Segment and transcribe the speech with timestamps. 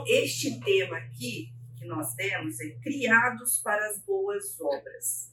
[0.00, 5.30] Então, este tema aqui que nós demos é Criados para as Boas Obras.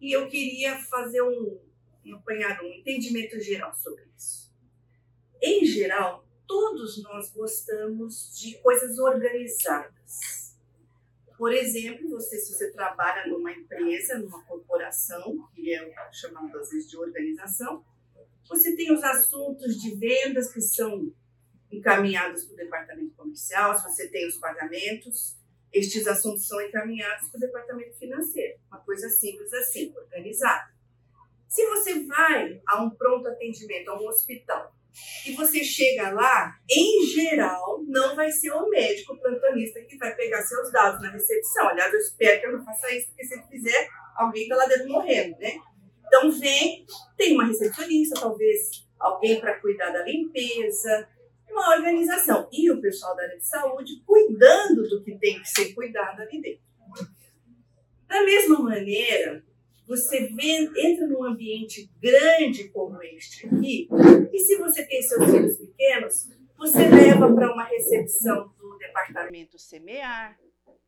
[0.00, 1.58] E eu queria fazer um,
[2.04, 4.52] um apanhado, um entendimento geral sobre isso.
[5.40, 10.58] Em geral, todos nós gostamos de coisas organizadas.
[11.38, 16.90] Por exemplo, você, se você trabalha numa empresa, numa corporação, que é chamado às vezes
[16.90, 17.84] de organização,
[18.46, 21.12] você tem os assuntos de vendas que são
[21.72, 25.36] encaminhados para o departamento comercial, se você tem os pagamentos,
[25.72, 28.58] estes assuntos são encaminhados para o departamento financeiro.
[28.68, 30.70] Uma coisa simples assim, organizada.
[31.48, 34.74] Se você vai a um pronto atendimento, a um hospital,
[35.26, 40.42] e você chega lá, em geral, não vai ser o médico plantonista que vai pegar
[40.42, 41.68] seus dados na recepção.
[41.68, 44.66] Aliás, eu espero que eu não faça isso, porque se ele fizer, alguém está lá
[44.66, 45.56] dentro morrendo, né?
[46.06, 46.84] Então, vem,
[47.16, 51.08] tem uma recepcionista, talvez alguém para cuidar da limpeza,
[51.52, 52.48] uma organização.
[52.52, 56.40] E o pessoal da área de saúde cuidando do que tem que ser cuidado ali
[56.40, 56.62] dentro.
[58.06, 59.44] Da mesma maneira,
[59.86, 60.30] você
[60.76, 63.88] entra num ambiente grande como este aqui,
[64.32, 70.38] e se você tem seus filhos pequenos, você leva para uma recepção do departamento semear,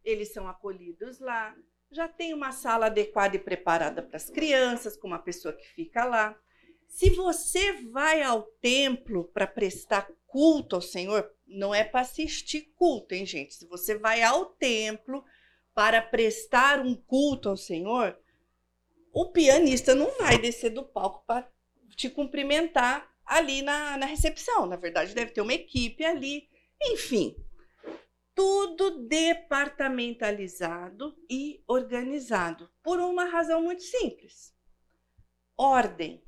[0.05, 1.55] eles são acolhidos lá,
[1.91, 6.05] já tem uma sala adequada e preparada para as crianças, com uma pessoa que fica
[6.05, 6.39] lá.
[6.89, 13.15] Se você vai ao templo para prestar culto ao Senhor, não é para assistir culto,
[13.15, 13.55] hein, gente?
[13.55, 15.25] Se você vai ao templo
[15.73, 18.19] para prestar um culto ao Senhor,
[19.13, 21.49] o pianista não vai descer do palco para
[21.95, 24.67] te cumprimentar ali na, na recepção.
[24.67, 26.49] Na verdade, deve ter uma equipe ali.
[26.83, 27.37] Enfim,
[28.35, 34.53] tudo departamentalizado e organizado por uma razão muito simples:
[35.57, 36.25] ordem.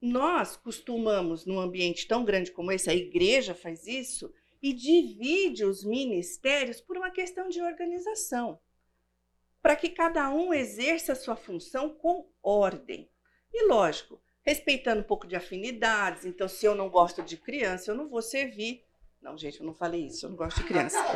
[0.00, 5.84] Nós costumamos, num ambiente tão grande como esse, a igreja faz isso e divide os
[5.84, 8.60] ministérios por uma questão de organização,
[9.62, 13.10] para que cada um exerça a sua função com ordem.
[13.52, 16.24] E lógico, respeitando um pouco de afinidades.
[16.24, 18.84] Então, se eu não gosto de criança, eu não vou servir.
[19.20, 20.96] Não, gente, eu não falei isso, eu não gosto de criança.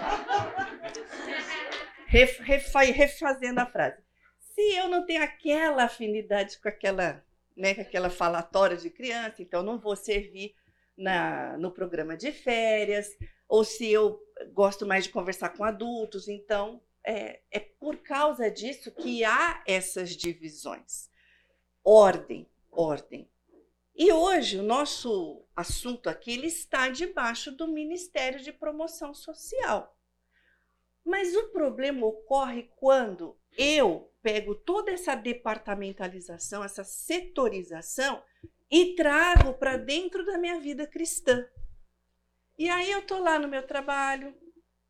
[2.06, 4.03] Ref, refazendo a frase.
[4.41, 7.25] Se eu não tenho aquela afinidade com aquela
[7.56, 10.55] né, com aquela falatória de criança, então não vou servir
[10.97, 13.16] na, no programa de férias,
[13.49, 14.21] ou se eu
[14.53, 20.10] gosto mais de conversar com adultos, então é, é por causa disso que há essas
[20.10, 21.10] divisões.
[21.83, 23.28] Ordem, ordem.
[23.94, 29.97] E hoje o nosso assunto aqui ele está debaixo do Ministério de Promoção Social.
[31.05, 38.22] Mas o problema ocorre quando eu pego toda essa departamentalização, essa setorização
[38.70, 41.47] e trago para dentro da minha vida cristã.
[42.59, 44.34] E aí eu tô lá no meu trabalho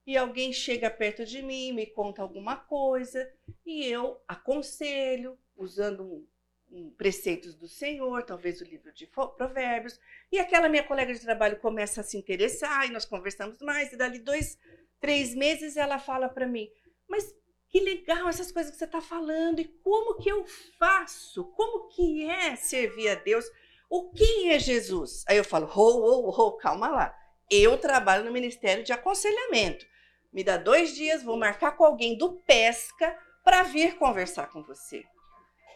[0.07, 3.31] e alguém chega perto de mim, me conta alguma coisa
[3.65, 6.27] e eu aconselho usando um,
[6.71, 10.01] um preceitos do Senhor, talvez o livro de Provérbios,
[10.33, 13.97] e aquela minha colega de trabalho começa a se interessar e nós conversamos mais e
[13.97, 14.59] dali dois,
[14.99, 16.69] três meses ela fala para mim,
[17.09, 17.33] mas
[17.71, 20.45] que legal essas coisas que você está falando e como que eu
[20.79, 21.45] faço?
[21.53, 23.45] Como que é servir a Deus?
[23.89, 25.25] O quem é Jesus?
[25.29, 27.17] Aí eu falo, oh, oh, oh, calma lá.
[27.49, 29.87] Eu trabalho no Ministério de Aconselhamento.
[30.33, 35.05] Me dá dois dias, vou marcar com alguém do Pesca para vir conversar com você.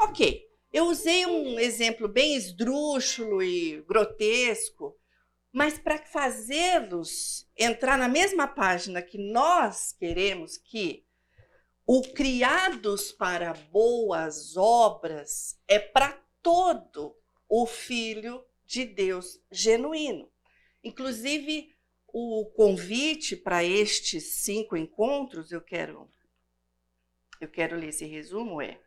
[0.01, 4.97] Ok, eu usei um exemplo bem esdrúxulo e grotesco,
[5.53, 11.04] mas para fazê-los entrar na mesma página que nós queremos que
[11.87, 16.13] o criados para boas obras é para
[16.43, 17.15] todo
[17.49, 20.31] o filho de Deus genuíno.
[20.83, 21.75] Inclusive,
[22.09, 26.09] o convite para estes cinco encontros, eu quero
[27.41, 28.81] eu quero ler esse resumo é: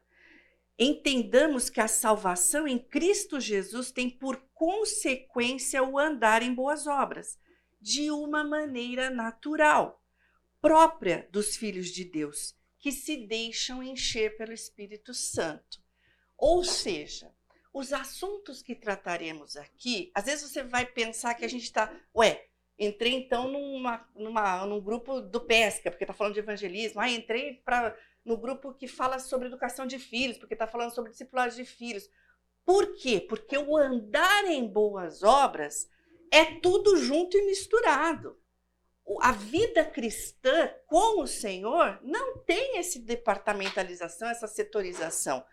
[0.80, 7.38] entendamos que a salvação em Cristo Jesus tem por consequência o andar em boas obras,
[7.80, 10.04] de uma maneira natural,
[10.60, 12.57] própria dos filhos de Deus
[12.88, 15.78] que se deixam encher pelo Espírito Santo.
[16.38, 17.30] Ou seja,
[17.74, 22.46] os assuntos que trataremos aqui, às vezes você vai pensar que a gente está, ué,
[22.80, 27.56] entrei então numa, numa, num grupo do pesca, porque está falando de evangelismo, ah, entrei
[27.56, 27.94] pra,
[28.24, 32.10] no grupo que fala sobre educação de filhos, porque está falando sobre discipulado de filhos.
[32.64, 33.20] Por quê?
[33.20, 35.90] Porque o andar em boas obras
[36.32, 38.40] é tudo junto e misturado
[39.22, 45.44] a vida cristã com o Senhor não tem esse departamentalização, essa setorização.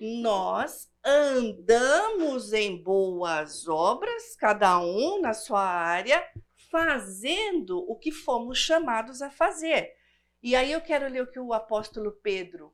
[0.00, 6.24] Nós andamos em boas obras, cada um na sua área,
[6.70, 9.92] fazendo o que fomos chamados a fazer.
[10.42, 12.72] E aí eu quero ler o que o apóstolo Pedro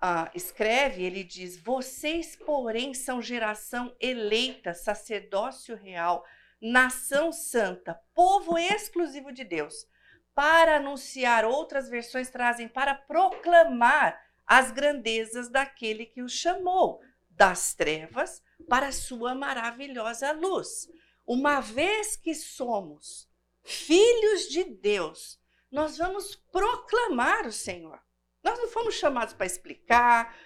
[0.00, 6.24] ah, escreve, ele diz: Vocês, porém, são geração eleita, sacerdócio real,
[6.66, 9.86] nação santa, povo exclusivo de Deus,
[10.34, 18.42] para anunciar, outras versões trazem para proclamar as grandezas daquele que os chamou das trevas
[18.68, 20.88] para sua maravilhosa luz.
[21.24, 23.28] Uma vez que somos
[23.62, 25.40] filhos de Deus,
[25.70, 28.00] nós vamos proclamar o Senhor.
[28.42, 30.36] Nós não fomos chamados para explicar,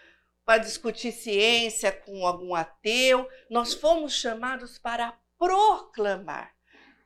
[0.45, 6.55] para discutir ciência com algum ateu, nós fomos chamados para proclamar.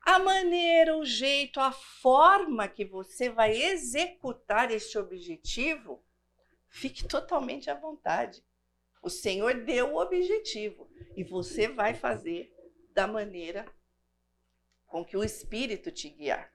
[0.01, 6.05] A maneira, o jeito, a forma que você vai executar este objetivo,
[6.69, 8.45] fique totalmente à vontade.
[9.01, 12.53] O Senhor deu o objetivo e você vai fazer
[12.93, 13.65] da maneira
[14.87, 16.53] com que o Espírito te guiar.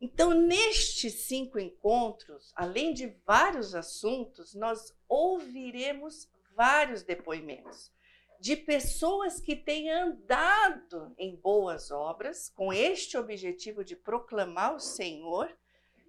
[0.00, 7.90] Então, nestes cinco encontros, além de vários assuntos, nós ouviremos vários depoimentos
[8.38, 15.56] de pessoas que têm andado em boas obras com este objetivo de proclamar o Senhor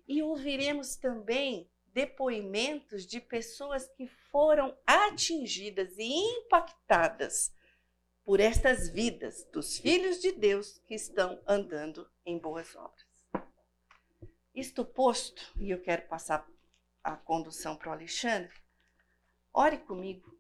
[0.08, 7.52] e ouviremos também depoimentos de pessoas que foram atingidas e impactadas
[8.24, 13.08] por estas vidas dos filhos de Deus que estão andando em boas obras.
[14.54, 16.48] Isto posto, e eu quero passar
[17.04, 18.54] a condução para o Alexandre,
[19.54, 20.39] ore comigo.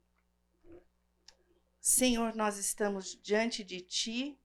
[1.92, 4.40] Senhor, nós estamos diante de Ti,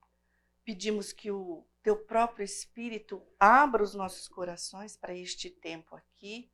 [0.63, 6.51] pedimos que o Teu próprio Espírito abra os nossos corações para este tempo aqui,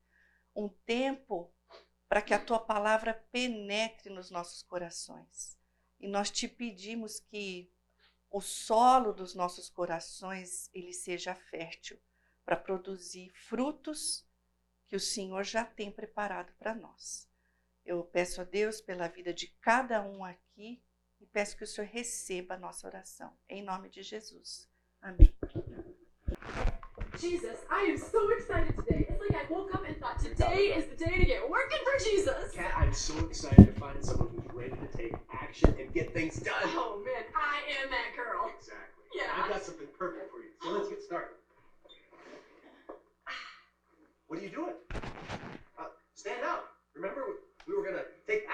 [0.53, 1.49] um tempo
[2.09, 5.57] para que a Tua palavra penetre nos nossos corações.
[5.97, 7.71] E nós te pedimos que
[8.29, 11.97] o solo dos nossos corações ele seja fértil
[12.43, 14.27] para produzir frutos
[14.89, 17.30] que o Senhor já tem preparado para nós.
[17.85, 20.81] Eu peço a Deus pela vida de cada um aqui
[21.19, 23.35] e peço que o Senhor receba a nossa oração.
[23.49, 24.69] Em nome de Jesus.
[25.01, 25.33] Amém.
[27.17, 29.05] Jesus, I am so excited today.
[29.09, 31.97] It's like I woke up and thought today is the day to get working for
[32.03, 32.51] Jesus.
[32.53, 36.39] Kat, I'm so excited to find someone who's ready to take action and get things
[36.39, 36.63] done.
[36.65, 38.49] Oh man, I am that girl.
[38.57, 39.03] Exactly.
[39.13, 39.43] Yeah.
[39.43, 40.20] I've got something perfect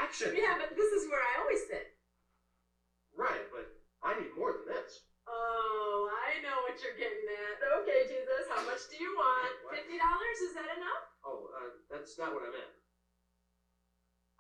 [0.08, 0.32] action.
[0.32, 1.84] Yeah, but this is where I always sit.
[3.12, 3.68] Right, but
[4.00, 5.04] I need more than this.
[5.28, 7.60] Oh, I know what you're getting at.
[7.84, 9.52] Okay, Jesus, how much do you want?
[9.68, 9.76] What?
[9.76, 10.38] Fifty dollars?
[10.48, 11.04] Is that enough?
[11.28, 12.72] Oh, uh, that's not what I meant.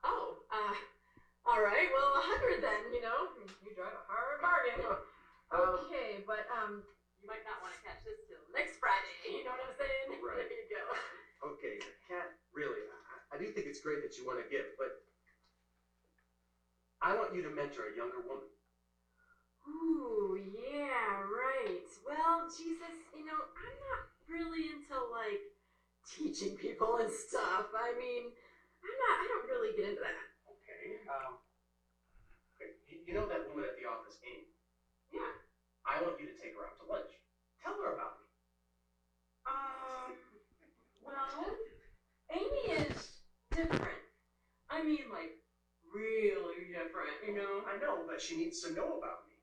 [0.08, 0.72] Oh, uh,
[1.44, 1.92] all right.
[1.92, 2.88] Well, a hundred then.
[2.96, 3.28] You know,
[3.60, 4.80] you drive a hard bargain.
[5.48, 6.84] Um, Okay, but um,
[7.24, 9.16] you might not want to catch this till next Friday.
[9.32, 10.20] You know what I'm saying?
[10.20, 10.44] Right.
[10.44, 10.84] There you go.
[11.56, 14.92] okay, Kat, really, I, I do think it's great that you want to give, but
[17.02, 18.46] I want you to mentor a younger woman.
[19.68, 21.84] Ooh, yeah, right.
[22.06, 25.42] Well, Jesus, you know, I'm not really into like
[26.08, 27.66] teaching people and stuff.
[27.76, 29.16] I mean, I'm not.
[29.20, 30.26] I don't really get into that.
[30.50, 30.98] Okay.
[31.10, 31.36] Um.
[32.56, 34.46] okay, You, you know that woman at the office, Amy?
[35.12, 35.32] Yeah.
[35.86, 37.10] I want you to take her out to lunch.
[37.62, 38.26] Tell her about me.
[39.46, 40.14] Um.
[41.02, 41.52] Well,
[42.32, 43.20] Amy is
[43.52, 44.00] different.
[44.70, 45.32] I mean, like
[45.98, 47.18] really different.
[47.26, 47.62] You know.
[47.68, 49.36] I know, but she needs to know about me.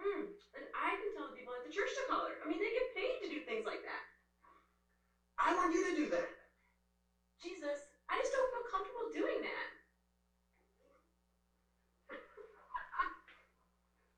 [0.00, 0.24] Mm.
[0.54, 2.36] And I can tell the people at the church to call her.
[2.42, 4.02] I mean, they get paid to do things like that.
[5.38, 6.30] I want you to do that.
[7.42, 7.78] Jesus,
[8.10, 9.66] I just don't feel comfortable doing that.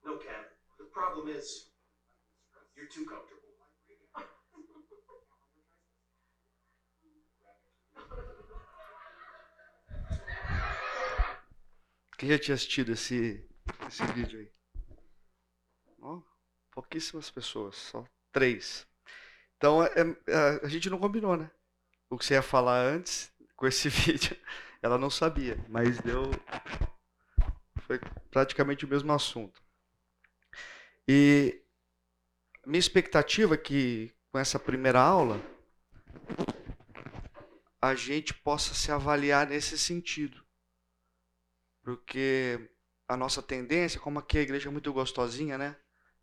[0.05, 0.45] No, Kat.
[0.79, 1.61] The problem is,
[2.77, 3.36] you're too comfortable.
[12.17, 13.45] Quem já tinha assistido esse,
[13.87, 14.51] esse vídeo aí?
[16.01, 16.23] Ó,
[16.71, 18.87] pouquíssimas pessoas, só três.
[19.57, 19.91] Então é-
[20.27, 21.51] é- a gente não combinou, né?
[22.09, 24.37] O que você ia falar antes com esse vídeo,
[24.83, 26.31] ela não sabia, mas deu.
[27.83, 27.99] Foi
[28.31, 29.63] praticamente o mesmo assunto.
[31.09, 31.63] E
[32.67, 35.41] minha expectativa é que com essa primeira aula
[37.81, 40.46] a gente possa se avaliar nesse sentido.
[41.87, 42.69] Porque
[43.07, 45.77] a nossa tendência, como aqui a igreja é muito gostosinha, né?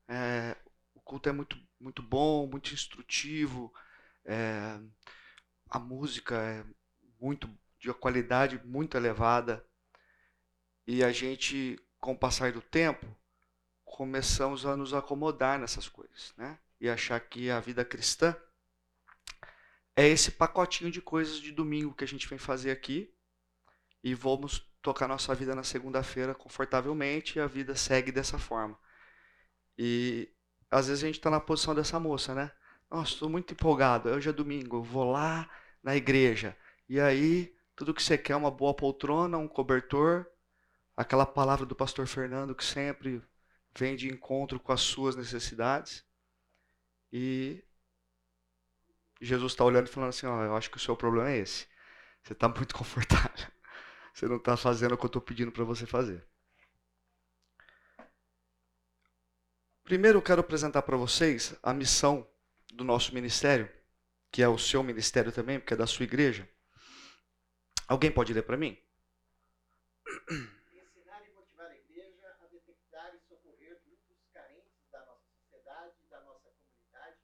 [0.09, 0.57] É,
[0.93, 3.73] o culto é muito, muito bom, muito instrutivo,
[4.25, 4.77] é,
[5.69, 6.65] a música é
[7.17, 9.65] muito de uma qualidade muito elevada.
[10.85, 13.07] E a gente, com o passar do tempo,
[13.85, 16.59] começamos a nos acomodar nessas coisas, né?
[16.77, 18.35] e achar que a vida cristã
[19.95, 23.15] é esse pacotinho de coisas de domingo que a gente vem fazer aqui
[24.03, 28.77] e vamos tocar nossa vida na segunda-feira confortavelmente e a vida segue dessa forma.
[29.77, 30.29] E
[30.69, 32.51] às vezes a gente está na posição dessa moça, né?
[32.91, 34.09] Nossa, estou muito empolgado.
[34.09, 35.49] Hoje é domingo, eu vou lá
[35.81, 36.55] na igreja.
[36.87, 40.27] E aí, tudo que você quer é uma boa poltrona, um cobertor,
[40.97, 43.21] aquela palavra do pastor Fernando que sempre
[43.75, 46.05] vem de encontro com as suas necessidades.
[47.11, 47.63] E
[49.21, 51.67] Jesus está olhando e falando assim: ó, eu acho que o seu problema é esse.
[52.23, 53.52] Você está muito confortável.
[54.13, 56.23] Você não está fazendo o que eu estou pedindo para você fazer.
[59.83, 62.27] Primeiro eu quero apresentar para vocês a missão
[62.71, 63.69] do nosso ministério,
[64.31, 66.47] que é o seu ministério também, porque é da sua igreja.
[67.87, 68.77] Alguém pode ler para mim?
[70.29, 76.09] Ensinar e motivar a igreja a detectar e socorrer grupos carentes da nossa sociedade e
[76.09, 77.17] da nossa comunidade,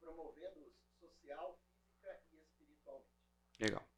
[0.00, 3.10] promovendo-os social, física e espiritualmente.
[3.60, 3.91] Legal.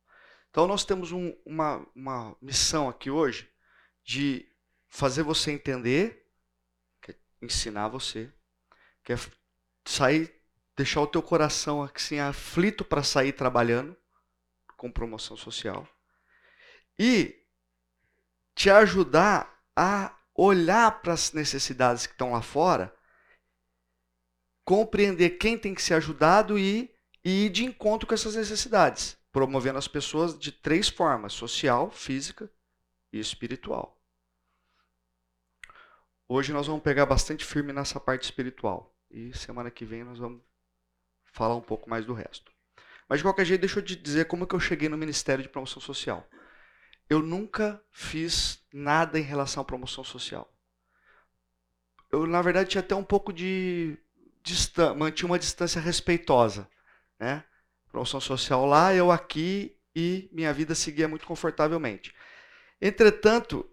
[0.55, 3.51] Então nós temos um, uma, uma missão aqui hoje
[4.05, 4.49] de
[4.87, 6.31] fazer você entender,
[7.09, 8.33] é ensinar você,
[9.03, 9.17] que é
[9.85, 10.33] sair,
[10.77, 13.97] deixar o teu coração assim aflito para sair trabalhando
[14.77, 15.89] com promoção social
[16.97, 17.37] e
[18.55, 22.97] te ajudar a olhar para as necessidades que estão lá fora,
[24.65, 26.95] compreender quem tem que ser ajudado e,
[27.25, 32.51] e ir de encontro com essas necessidades, promovendo as pessoas de três formas: social, física
[33.13, 34.01] e espiritual.
[36.27, 40.41] Hoje nós vamos pegar bastante firme nessa parte espiritual e semana que vem nós vamos
[41.35, 42.51] falar um pouco mais do resto.
[43.07, 45.51] Mas de qualquer jeito, deixa eu te dizer como que eu cheguei no Ministério de
[45.51, 46.27] Promoção Social
[47.09, 50.51] eu nunca fiz nada em relação à promoção social.
[52.11, 53.99] Eu, na verdade, tinha até um pouco de.
[54.43, 56.69] Distan mantinha uma distância respeitosa.
[57.19, 57.43] Né?
[57.95, 62.13] Promoção social lá, eu aqui e minha vida seguia muito confortavelmente.
[62.83, 63.65] Entretanto,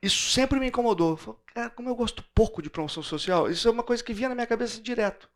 [0.00, 1.14] isso sempre me incomodou.
[1.14, 4.30] Falei, cara, como eu gosto pouco de promoção social, isso é uma coisa que vinha
[4.30, 5.28] na minha cabeça direto.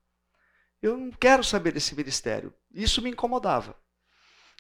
[0.80, 2.50] Eu não quero saber desse ministério.
[2.73, 3.76] Isso me incomodava.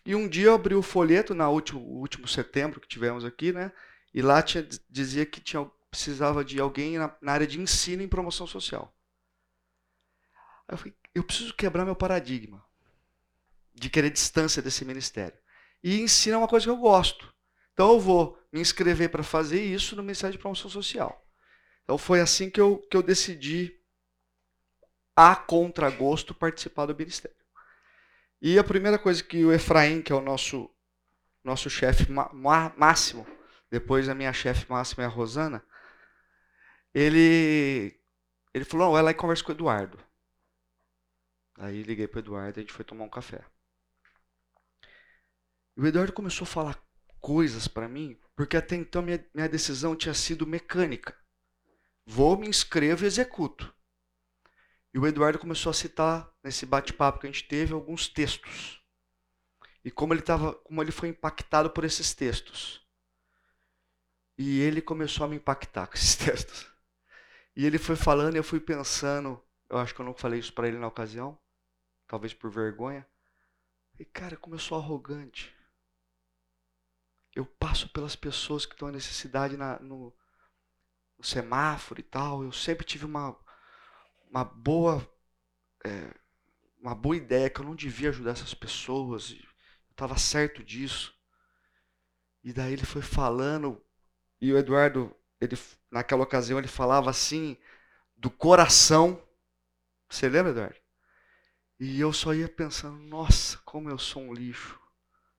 [0.04, 3.72] E um dia eu abri o folheto, na último, último setembro que tivemos aqui, né?
[4.12, 8.08] E lá tinha, dizia que tinha, precisava de alguém na, na área de ensino em
[8.08, 8.94] promoção social.
[10.68, 12.62] Aí eu falei, eu preciso quebrar meu paradigma
[13.80, 15.36] de querer distância desse ministério.
[15.82, 17.34] E ensino é uma coisa que eu gosto.
[17.72, 21.26] Então eu vou me inscrever para fazer isso no Ministério de Promoção Social.
[21.82, 23.74] Então foi assim que eu, que eu decidi,
[25.16, 27.36] a contragosto, participar do ministério.
[28.40, 30.70] E a primeira coisa que o Efraim, que é o nosso,
[31.42, 32.06] nosso chefe
[32.76, 33.26] máximo,
[33.70, 35.64] depois a minha chefe máxima é a Rosana,
[36.92, 37.98] ele,
[38.52, 39.98] ele falou, não, vai lá e conversa com o Eduardo.
[41.56, 43.42] Aí liguei para o Eduardo e a gente foi tomar um café.
[45.80, 46.84] O Eduardo começou a falar
[47.18, 51.16] coisas para mim, porque até então minha, minha decisão tinha sido mecânica.
[52.04, 53.74] Vou, me inscrevo e executo.
[54.92, 58.84] E o Eduardo começou a citar nesse bate-papo que a gente teve alguns textos.
[59.82, 62.86] E como ele tava, como ele foi impactado por esses textos.
[64.36, 66.70] E ele começou a me impactar com esses textos.
[67.56, 70.52] E ele foi falando e eu fui pensando, eu acho que eu não falei isso
[70.52, 71.38] para ele na ocasião,
[72.06, 73.06] talvez por vergonha.
[73.98, 75.58] E cara, sou arrogante.
[77.34, 80.12] Eu passo pelas pessoas que estão em necessidade na, no,
[81.18, 82.42] no semáforo e tal.
[82.42, 83.36] Eu sempre tive uma
[84.28, 85.08] uma boa
[85.84, 86.14] é,
[86.80, 89.30] uma boa ideia que eu não devia ajudar essas pessoas.
[89.32, 89.50] Eu
[89.90, 91.14] estava certo disso.
[92.42, 93.80] E daí ele foi falando
[94.40, 95.58] e o Eduardo, ele
[95.90, 97.56] naquela ocasião ele falava assim
[98.16, 99.22] do coração.
[100.08, 100.76] Você lembra, Eduardo?
[101.78, 104.78] E eu só ia pensando, nossa, como eu sou um lixo,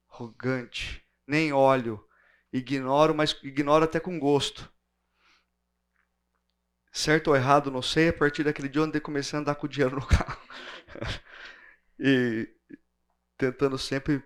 [0.10, 2.06] arrogante, nem olho,
[2.54, 4.72] ignoro, mas ignoro até com gosto
[6.92, 9.66] certo ou errado, não sei, a partir daquele dia onde eu comecei a andar com
[9.66, 10.42] o dinheiro no carro.
[11.98, 12.50] e
[13.38, 14.22] tentando sempre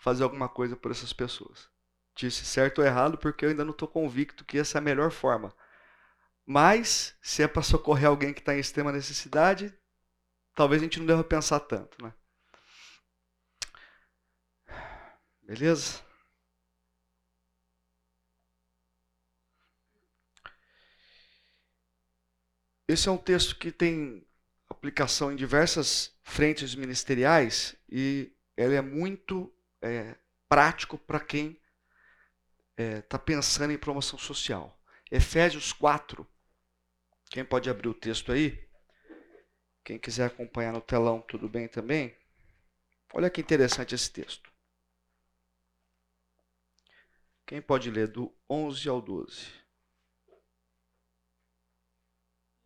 [0.00, 1.68] fazer alguma coisa por essas pessoas.
[2.14, 5.10] Disse certo ou errado porque eu ainda não estou convicto que essa é a melhor
[5.10, 5.52] forma.
[6.46, 9.72] Mas, se é para socorrer alguém que está em extrema necessidade,
[10.54, 12.12] talvez a gente não deva pensar tanto, né?
[15.50, 16.00] Beleza?
[22.86, 24.24] Esse é um texto que tem
[24.68, 29.52] aplicação em diversas frentes ministeriais e ele é muito
[29.82, 30.14] é,
[30.48, 31.60] prático para quem
[32.78, 34.80] está é, tá pensando em promoção social.
[35.10, 36.24] Efésios 4,
[37.28, 38.68] quem pode abrir o texto aí?
[39.84, 42.16] Quem quiser acompanhar no telão, tudo bem também?
[43.12, 44.49] Olha que interessante esse texto.
[47.50, 49.44] Quem pode ler do 11 ao 12?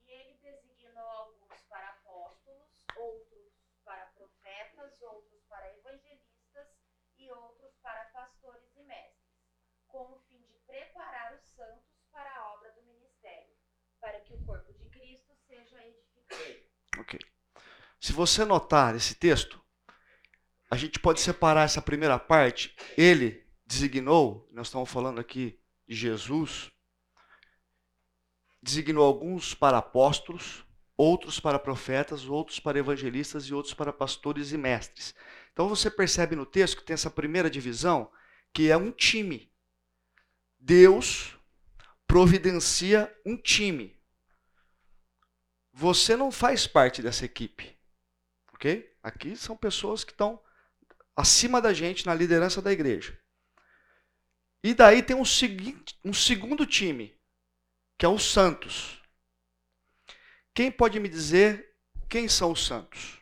[0.06, 3.50] E ele designou alguns para apóstolos, outros
[3.82, 6.68] para profetas, outros para evangelistas
[7.16, 9.24] e outros para pastores e mestres,
[9.88, 13.56] com o fim de preparar os santos para a obra do ministério,
[13.98, 16.60] para que o corpo de Cristo seja edificado.
[16.98, 17.18] Ok.
[17.98, 19.64] Se você notar esse texto,
[20.70, 22.76] a gente pode separar essa primeira parte.
[22.98, 26.70] Ele designou, nós estamos falando aqui de Jesus,
[28.62, 30.64] designou alguns para apóstolos,
[30.96, 35.14] outros para profetas, outros para evangelistas e outros para pastores e mestres.
[35.52, 38.10] Então você percebe no texto que tem essa primeira divisão,
[38.52, 39.52] que é um time.
[40.58, 41.36] Deus
[42.06, 43.94] providencia um time.
[45.72, 47.76] Você não faz parte dessa equipe.
[48.52, 48.96] Ok?
[49.02, 50.40] Aqui são pessoas que estão
[51.16, 53.18] acima da gente na liderança da igreja.
[54.64, 57.14] E daí tem um, seguinte, um segundo time,
[57.98, 58.98] que é os santos.
[60.54, 61.76] Quem pode me dizer
[62.08, 63.20] quem são os santos?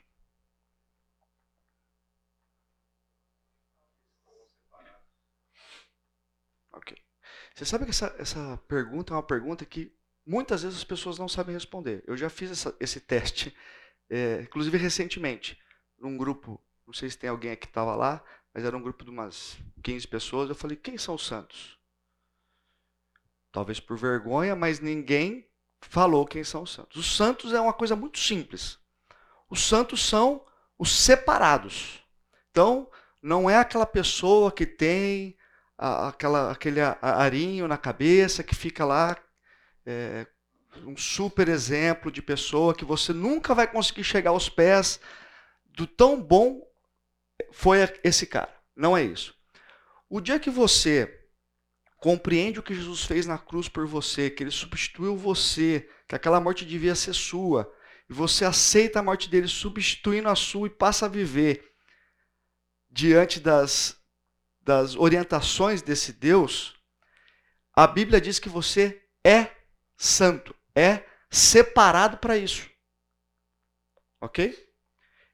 [6.70, 6.96] Ok.
[7.56, 9.92] Você sabe que essa, essa pergunta é uma pergunta que
[10.24, 12.04] muitas vezes as pessoas não sabem responder.
[12.06, 13.52] Eu já fiz essa, esse teste,
[14.08, 15.60] é, inclusive recentemente,
[15.98, 19.10] num grupo, não sei se tem alguém que estava lá, mas era um grupo de
[19.10, 20.48] umas 15 pessoas.
[20.48, 21.78] Eu falei: quem são os santos?
[23.50, 25.46] Talvez por vergonha, mas ninguém
[25.80, 26.96] falou quem são os santos.
[26.96, 28.78] Os santos é uma coisa muito simples.
[29.50, 30.44] Os santos são
[30.78, 32.02] os separados.
[32.50, 32.90] Então,
[33.20, 35.36] não é aquela pessoa que tem
[35.76, 39.16] aquela, aquele arinho na cabeça, que fica lá,
[39.84, 40.26] é,
[40.86, 45.00] um super exemplo de pessoa que você nunca vai conseguir chegar aos pés
[45.66, 46.62] do tão bom
[47.52, 48.52] foi esse cara.
[48.74, 49.34] Não é isso.
[50.08, 51.20] O dia que você
[51.98, 56.40] compreende o que Jesus fez na cruz por você, que ele substituiu você, que aquela
[56.40, 57.72] morte devia ser sua,
[58.10, 61.72] e você aceita a morte dele substituindo a sua e passa a viver
[62.90, 63.96] diante das,
[64.60, 66.74] das orientações desse Deus,
[67.72, 69.50] a Bíblia diz que você é
[69.96, 72.68] santo, é separado para isso.
[74.20, 74.68] Ok?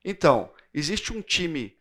[0.05, 1.78] Então, existe um time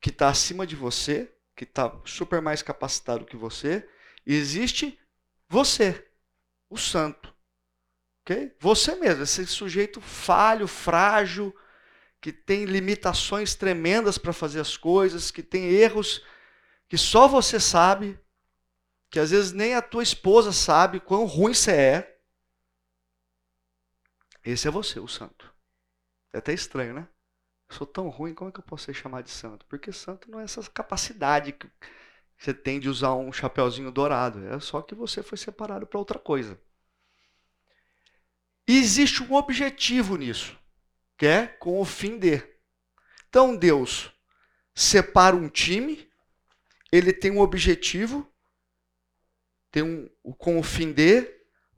[0.00, 3.86] que está acima de você, que está super mais capacitado que você,
[4.24, 4.98] existe
[5.48, 6.08] você,
[6.68, 7.34] o santo.
[8.22, 8.54] Okay?
[8.58, 11.54] Você mesmo, esse sujeito falho, frágil,
[12.20, 16.22] que tem limitações tremendas para fazer as coisas, que tem erros
[16.88, 18.18] que só você sabe,
[19.10, 22.20] que às vezes nem a tua esposa sabe quão ruim você é.
[24.44, 25.54] Esse é você, o santo.
[26.32, 27.08] É até estranho, né?
[27.70, 29.64] Sou tão ruim, como é que eu posso ser chamado de santo?
[29.66, 31.70] Porque santo não é essa capacidade que
[32.36, 34.44] você tem de usar um chapeuzinho dourado.
[34.48, 36.60] É só que você foi separado para outra coisa.
[38.66, 40.58] E existe um objetivo nisso,
[41.16, 42.42] que é com o fim de.
[43.28, 44.10] Então Deus
[44.74, 46.10] separa um time,
[46.90, 48.28] ele tem um objetivo,
[49.70, 51.22] tem um com o fim de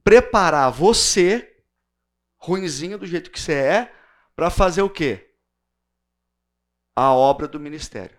[0.02, 1.54] preparar você,
[2.38, 3.94] ruinzinho do jeito que você é,
[4.34, 5.31] para fazer o quê?
[6.94, 8.18] A obra do ministério.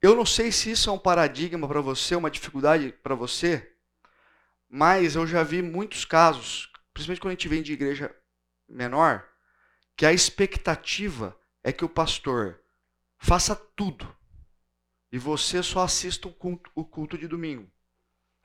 [0.00, 3.76] Eu não sei se isso é um paradigma para você, uma dificuldade para você,
[4.68, 8.14] mas eu já vi muitos casos, principalmente quando a gente vem de igreja
[8.68, 9.28] menor,
[9.96, 12.62] que a expectativa é que o pastor
[13.18, 14.16] faça tudo
[15.10, 17.68] e você só assista o culto, o culto de domingo.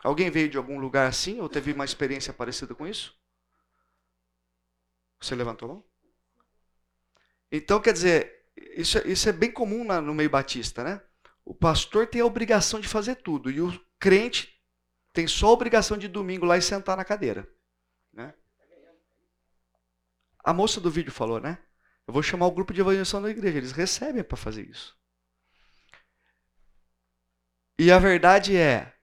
[0.03, 3.15] Alguém veio de algum lugar assim ou teve uma experiência parecida com isso?
[5.19, 5.92] Você levantou a mão?
[7.55, 10.99] Então, quer dizer, isso, é, isso é bem comum na, no meio batista, né?
[11.45, 14.59] O pastor tem a obrigação de fazer tudo e o crente
[15.13, 17.47] tem só a obrigação de domingo lá e sentar na cadeira.
[18.11, 18.33] Né?
[20.43, 21.59] A moça do vídeo falou, né?
[22.07, 24.97] Eu vou chamar o grupo de evangelização da igreja, eles recebem para fazer isso.
[27.77, 28.95] E a verdade é,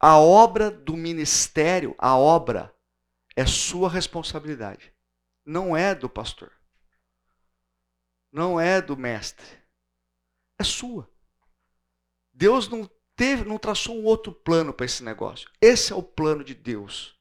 [0.00, 2.74] a obra do ministério, a obra,
[3.36, 4.90] é sua responsabilidade,
[5.44, 6.50] não é do pastor
[8.32, 9.46] não é do mestre.
[10.58, 11.08] É sua.
[12.32, 15.50] Deus não teve, não traçou um outro plano para esse negócio.
[15.60, 17.14] Esse é o plano de Deus,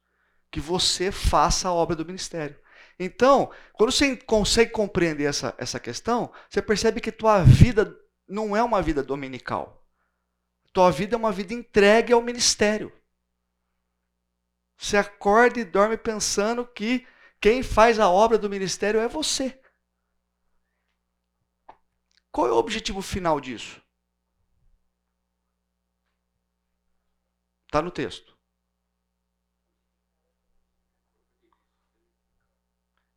[0.49, 2.57] que você faça a obra do ministério.
[2.97, 7.97] Então, quando você consegue compreender essa, essa questão, você percebe que tua vida
[8.27, 9.85] não é uma vida dominical.
[10.71, 12.91] Tua vida é uma vida entregue ao ministério.
[14.77, 17.05] Você acorda e dorme pensando que
[17.39, 19.60] quem faz a obra do ministério é você.
[22.31, 23.81] Qual é o objetivo final disso?
[27.65, 28.37] Está no texto.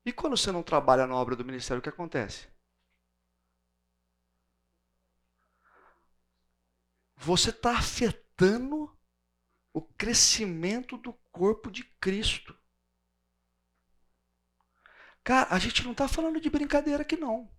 [0.04, 2.48] E quando você não trabalha na obra do ministério, o que acontece?
[7.16, 8.94] Você está afetando
[9.72, 12.56] o crescimento do corpo de Cristo.
[15.22, 17.53] Cara, a gente não está falando de brincadeira aqui, não.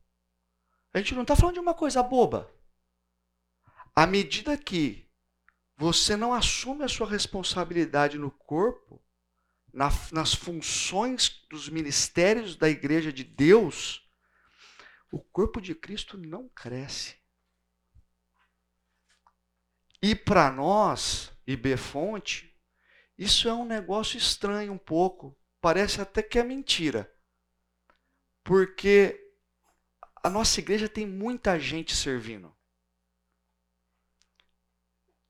[0.95, 2.49] A gente não está falando de uma coisa boba.
[3.93, 5.05] À medida que
[5.75, 9.03] você não assume a sua responsabilidade no corpo,
[9.73, 14.09] na, nas funções dos ministérios da igreja de Deus,
[15.11, 17.17] o corpo de Cristo não cresce.
[20.01, 22.57] E para nós, IB Fonte,
[23.17, 25.37] isso é um negócio estranho um pouco.
[25.59, 27.13] Parece até que é mentira.
[28.45, 29.24] Porque
[30.25, 32.51] a nossa igreja tem muita gente servindo.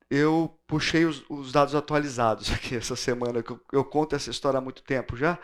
[0.08, 4.56] Eu puxei os, os dados atualizados aqui essa semana, que eu, eu, conto essa história
[4.56, 5.38] há muito tempo já,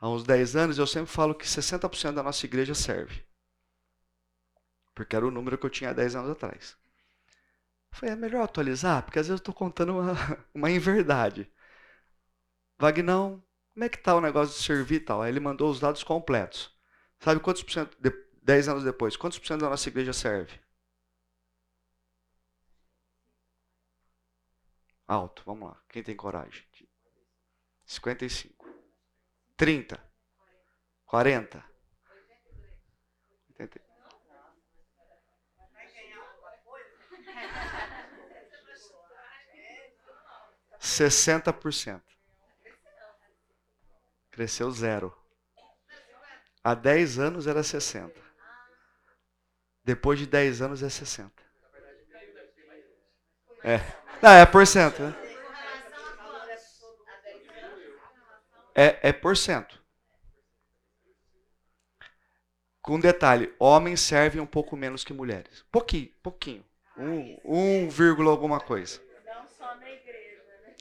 [0.00, 3.22] há uns 10 anos, eu sempre falo que 60% da nossa igreja serve.
[4.94, 6.74] Porque era o número que eu tinha há 10 anos atrás.
[7.90, 10.14] Foi é melhor atualizar, porque às vezes eu estou contando uma,
[10.54, 11.52] uma inverdade.
[12.78, 15.20] Vagnão, como é que está o negócio de servir e tal?
[15.20, 16.72] Aí ele mandou os dados completos.
[17.20, 20.60] Sabe quantos por cento, de, 10 anos depois, quantos por cento da nossa igreja serve?
[25.08, 25.82] Alto, vamos lá.
[25.88, 26.62] Quem tem coragem?
[27.86, 28.66] 55.
[29.56, 29.98] 30.
[31.06, 31.64] 40.
[33.50, 33.80] 80.
[40.80, 42.02] 60%.
[44.30, 45.16] Cresceu zero.
[46.62, 48.23] Há 10 anos era 60.
[49.84, 51.30] Depois de 10 anos é 60.
[53.62, 53.80] É.
[54.22, 55.02] Não, é por cento.
[55.02, 55.14] Né?
[58.74, 59.82] É, é por cento.
[62.82, 65.64] Com detalhe, homens servem um pouco menos que mulheres.
[65.70, 66.64] Pouquinho, pouquinho.
[66.96, 69.00] Um, um vírgula alguma coisa.
[69.24, 70.74] Não só na igreja, né?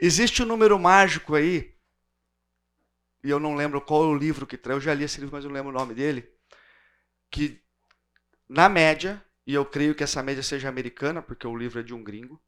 [0.00, 1.73] Existe um número mágico aí,
[3.24, 5.34] e eu não lembro qual é o livro que traz, eu já li esse livro,
[5.34, 6.30] mas eu não lembro o nome dele,
[7.30, 7.58] que
[8.46, 11.94] na média, e eu creio que essa média seja americana, porque o livro é de
[11.94, 12.38] um gringo,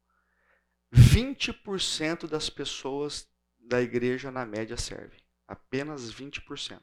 [0.93, 3.27] 20% das pessoas
[3.59, 5.19] da igreja na média servem.
[5.47, 6.79] Apenas 20%.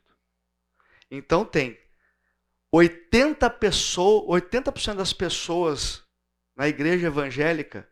[1.08, 1.78] Então tem
[2.72, 6.02] 80 pessoas, 80% das pessoas
[6.56, 7.88] na igreja evangélica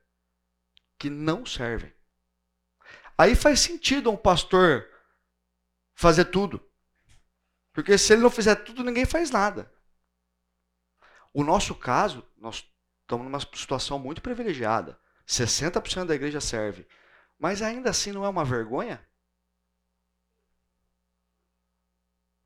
[0.98, 1.92] que não servem.
[3.16, 4.91] Aí faz sentido um pastor
[6.02, 6.60] fazer tudo.
[7.72, 9.72] Porque se ele não fizer tudo, ninguém faz nada.
[11.32, 12.68] O nosso caso, nós
[13.00, 15.00] estamos numa situação muito privilegiada.
[15.26, 16.86] 60% da igreja serve.
[17.38, 19.00] Mas ainda assim não é uma vergonha?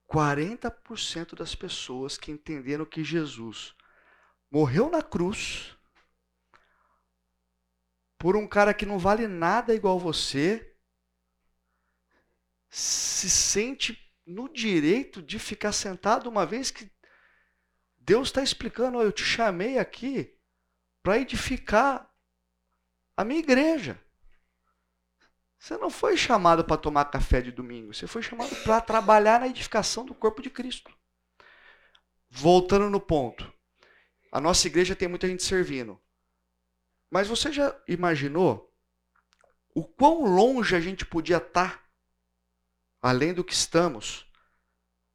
[0.08, 3.74] 40% das pessoas que entenderam que Jesus
[4.50, 5.76] morreu na cruz
[8.18, 10.75] por um cara que não vale nada igual você,
[12.68, 16.90] se sente no direito de ficar sentado uma vez que
[17.98, 20.36] Deus está explicando, oh, eu te chamei aqui
[21.02, 22.08] para edificar
[23.16, 24.00] a minha igreja.
[25.58, 29.48] Você não foi chamado para tomar café de domingo, você foi chamado para trabalhar na
[29.48, 30.94] edificação do corpo de Cristo.
[32.28, 33.52] Voltando no ponto,
[34.30, 36.00] a nossa igreja tem muita gente servindo.
[37.10, 38.72] Mas você já imaginou
[39.74, 41.85] o quão longe a gente podia estar, tá,
[43.00, 44.26] além do que estamos,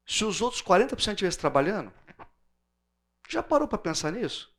[0.06, 1.94] se os outros 40% estivessem trabalhando?
[3.30, 4.54] Já parou para pensar nisso?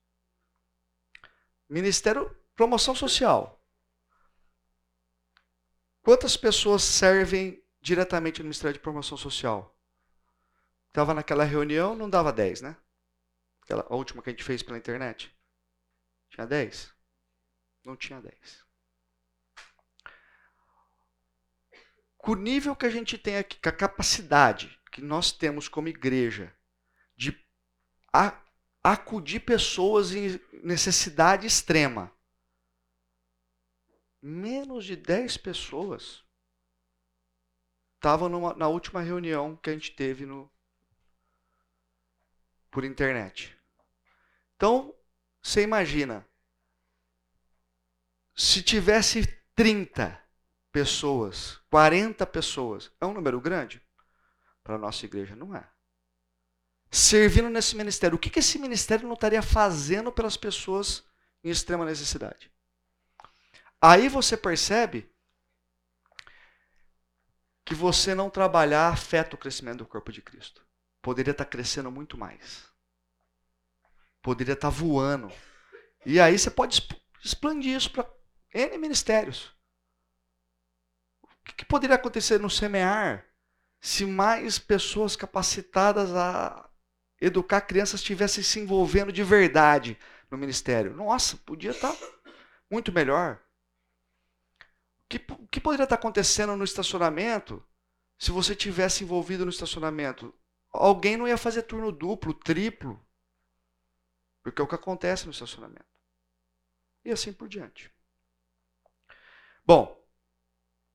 [1.69, 3.63] Ministério Promoção Social.
[6.03, 9.79] Quantas pessoas servem diretamente no Ministério de Promoção Social?
[10.89, 12.77] Estava naquela reunião, não dava 10, né?
[13.63, 15.35] Aquela, a última que a gente fez pela internet.
[16.29, 16.93] Tinha 10?
[17.85, 18.62] Não tinha 10.
[22.23, 25.89] Com o nível que a gente tem aqui, com a capacidade que nós temos como
[25.89, 26.57] igreja
[27.17, 27.37] de
[28.81, 32.13] acudir pessoas em necessidade extrema,
[34.23, 36.23] menos de 10 pessoas
[37.97, 40.49] estavam na última reunião que a gente teve no,
[42.71, 43.59] por internet.
[44.55, 44.95] Então,
[45.43, 46.25] você imagina,
[48.33, 50.22] se tivesse 30
[50.73, 53.81] pessoas, 40 pessoas, é um número grande?
[54.65, 55.69] Para a nossa igreja, não é.
[56.91, 61.05] Servindo nesse ministério, o que, que esse ministério não estaria fazendo pelas pessoas
[61.45, 62.51] em extrema necessidade?
[63.81, 65.11] Aí você percebe
[67.65, 70.65] que você não trabalhar afeta o crescimento do corpo de Cristo.
[71.01, 72.65] Poderia estar crescendo muito mais.
[74.21, 75.33] Poderia estar voando.
[76.07, 76.87] E aí você pode
[77.25, 78.09] expandir isso para
[78.55, 79.53] N ministérios.
[81.49, 83.27] O que, poderia acontecer no semear
[83.81, 86.69] se mais pessoas capacitadas a
[87.21, 89.99] educar crianças estivessem se envolvendo de verdade
[90.31, 90.95] no ministério?
[90.95, 91.97] Nossa, podia estar
[92.71, 93.43] muito melhor.
[95.05, 97.63] O que, o que poderia estar acontecendo no estacionamento
[98.19, 100.33] se você tivesse envolvido no estacionamento?
[100.73, 103.05] Alguém não ia fazer turno duplo, triplo.
[104.43, 105.87] Porque é o que acontece no estacionamento.
[107.05, 107.93] E assim por diante.
[109.65, 110.02] Bom,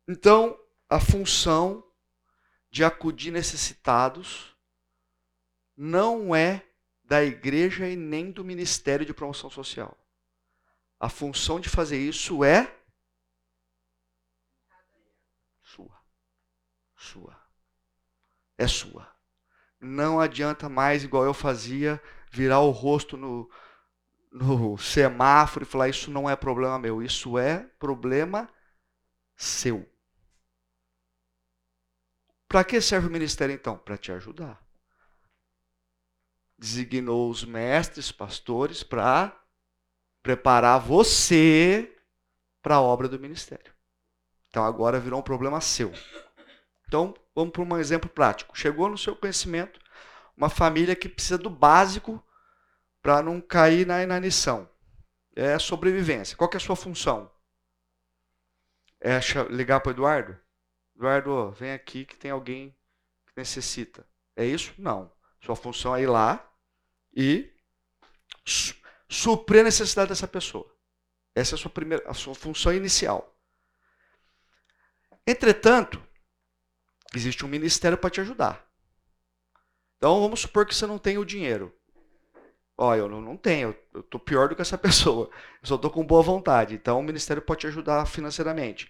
[0.08, 0.58] então
[0.90, 1.84] a função
[2.70, 4.56] de acudir necessitados
[5.76, 6.66] não é
[7.04, 9.98] da igreja e nem do Ministério de Promoção Social.
[11.00, 12.76] A função de fazer isso é
[15.62, 16.02] sua.
[16.96, 17.42] Sua.
[18.58, 19.16] É sua.
[19.80, 23.50] Não adianta mais, igual eu fazia, virar o rosto no,
[24.32, 28.50] no semáforo e falar: Isso não é problema meu, isso é problema
[29.36, 29.88] seu.
[32.48, 33.78] Para que serve o ministério então?
[33.78, 34.62] Para te ajudar.
[36.58, 39.38] Designou os mestres, pastores, para
[40.24, 41.96] preparar você
[42.62, 43.74] para a obra do ministério.
[44.50, 45.92] Então agora virou um problema seu.
[46.88, 48.58] Então vamos para um exemplo prático.
[48.58, 49.80] Chegou no seu conhecimento
[50.36, 52.24] uma família que precisa do básico
[53.02, 54.70] para não cair na inanição.
[55.36, 56.36] É sobrevivência.
[56.36, 57.32] Qual é a sua função?
[59.00, 60.38] é ligar para o Eduardo?
[60.98, 62.76] Eduardo, vem aqui que tem alguém
[63.28, 64.04] que necessita.
[64.36, 64.74] É isso?
[64.80, 65.12] Não.
[65.40, 66.52] Sua função é ir lá
[67.16, 67.54] e
[69.08, 70.76] suprir a necessidade dessa pessoa.
[71.36, 73.38] Essa é a sua, primeira, a sua função inicial.
[75.26, 76.02] Entretanto,
[77.14, 78.68] existe um ministério para te ajudar.
[79.98, 81.72] Então vamos supor que você não tem o dinheiro.
[82.76, 85.30] Ó, eu não, tenho, eu estou pior do que essa pessoa.
[85.62, 86.74] Eu só estou com boa vontade.
[86.74, 88.90] Então o ministério pode te ajudar financeiramente.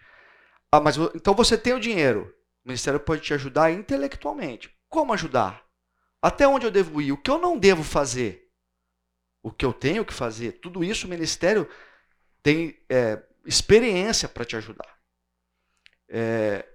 [0.71, 2.33] Ah, mas então você tem o dinheiro.
[2.63, 4.75] O ministério pode te ajudar intelectualmente.
[4.89, 5.65] Como ajudar?
[6.21, 7.11] Até onde eu devo ir?
[7.11, 8.51] O que eu não devo fazer?
[9.41, 10.53] O que eu tenho que fazer?
[10.53, 11.69] Tudo isso o ministério
[12.43, 14.97] tem é, experiência para te ajudar.
[16.09, 16.67] É,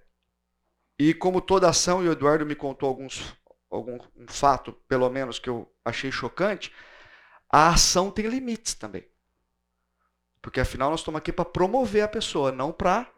[0.98, 3.34] e como toda ação, e o Eduardo me contou alguns,
[3.70, 6.72] algum um fato, pelo menos, que eu achei chocante,
[7.50, 9.06] a ação tem limites também.
[10.40, 13.10] Porque afinal nós estamos aqui para promover a pessoa, não para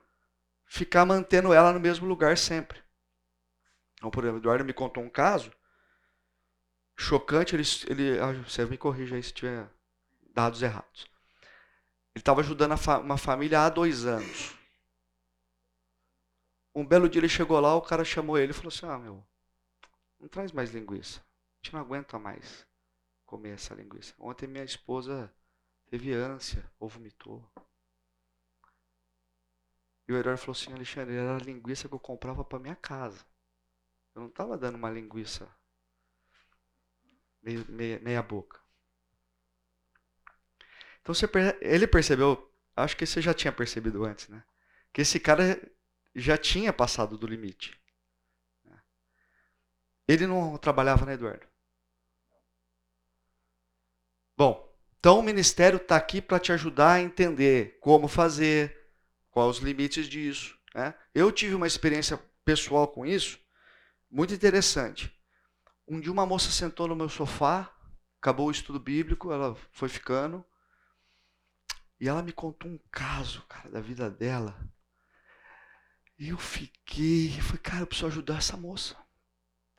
[0.74, 2.82] ficar mantendo ela no mesmo lugar sempre.
[3.94, 5.52] Então, por exemplo, o Eduardo me contou um caso
[6.96, 9.68] chocante, ele, ele ah, você me corrija aí se tiver
[10.34, 11.06] dados errados.
[12.12, 14.52] Ele estava ajudando fa uma família há dois anos.
[16.74, 19.24] Um belo dia ele chegou lá, o cara chamou ele e falou assim: Ah, meu,
[20.18, 21.20] não traz mais linguiça.
[21.20, 22.66] A gente não aguenta mais
[23.24, 24.12] comer essa linguiça.
[24.18, 25.32] Ontem minha esposa
[25.88, 27.48] teve ânsia ou vomitou.
[30.06, 33.24] E o Eduardo falou assim, Alexandre, era a linguiça que eu comprava para minha casa.
[34.14, 35.48] Eu não estava dando uma linguiça
[37.42, 38.60] meia, meia, meia boca.
[41.00, 41.26] Então você,
[41.60, 44.42] ele percebeu, acho que você já tinha percebido antes, né?
[44.92, 45.60] Que esse cara
[46.14, 47.78] já tinha passado do limite.
[50.06, 51.46] Ele não trabalhava, né, Eduardo?
[54.36, 58.83] Bom, então o ministério está aqui para te ajudar a entender como fazer,
[59.34, 60.56] quais os limites disso.
[60.72, 60.94] Né?
[61.12, 63.38] Eu tive uma experiência pessoal com isso,
[64.08, 65.12] muito interessante.
[65.88, 67.68] Um dia uma moça sentou no meu sofá,
[68.20, 70.44] acabou o estudo bíblico, ela foi ficando,
[72.00, 74.56] e ela me contou um caso, cara, da vida dela.
[76.16, 78.96] E eu fiquei, falei, cara, eu preciso ajudar essa moça.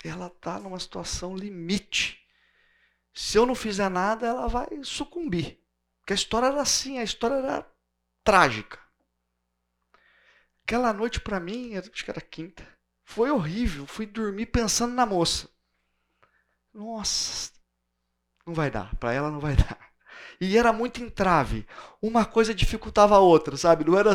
[0.04, 2.20] Ela está numa situação limite.
[3.14, 5.60] Se eu não fizer nada, ela vai sucumbir.
[6.00, 7.66] Porque a história era assim, a história era
[8.24, 8.85] trágica.
[10.66, 12.68] Aquela noite para mim, acho que era quinta,
[13.04, 13.86] foi horrível.
[13.86, 15.48] Fui dormir pensando na moça.
[16.74, 17.52] Nossa,
[18.46, 18.96] não vai dar.
[18.96, 19.80] Para ela não vai dar.
[20.42, 21.68] E era muito entrave.
[22.02, 23.86] Uma coisa dificultava a outra, sabe?
[23.86, 24.12] Não era,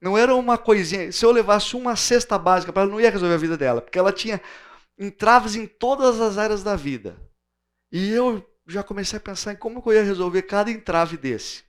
[0.00, 1.12] não era uma coisinha.
[1.12, 3.98] Se eu levasse uma cesta básica para ela, não ia resolver a vida dela, porque
[3.98, 4.40] ela tinha
[4.98, 7.20] entraves em todas as áreas da vida.
[7.92, 11.64] E eu já comecei a pensar em como eu ia resolver cada entrave desse.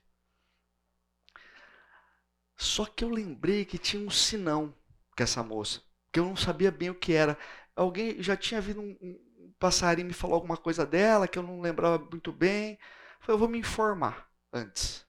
[2.56, 4.74] Só que eu lembrei que tinha um sinão
[5.16, 7.38] com essa moça, que eu não sabia bem o que era.
[7.74, 11.60] Alguém já tinha vindo um, um passarinho me falar alguma coisa dela que eu não
[11.60, 12.78] lembrava muito bem.
[13.20, 15.04] Falei, eu vou me informar antes.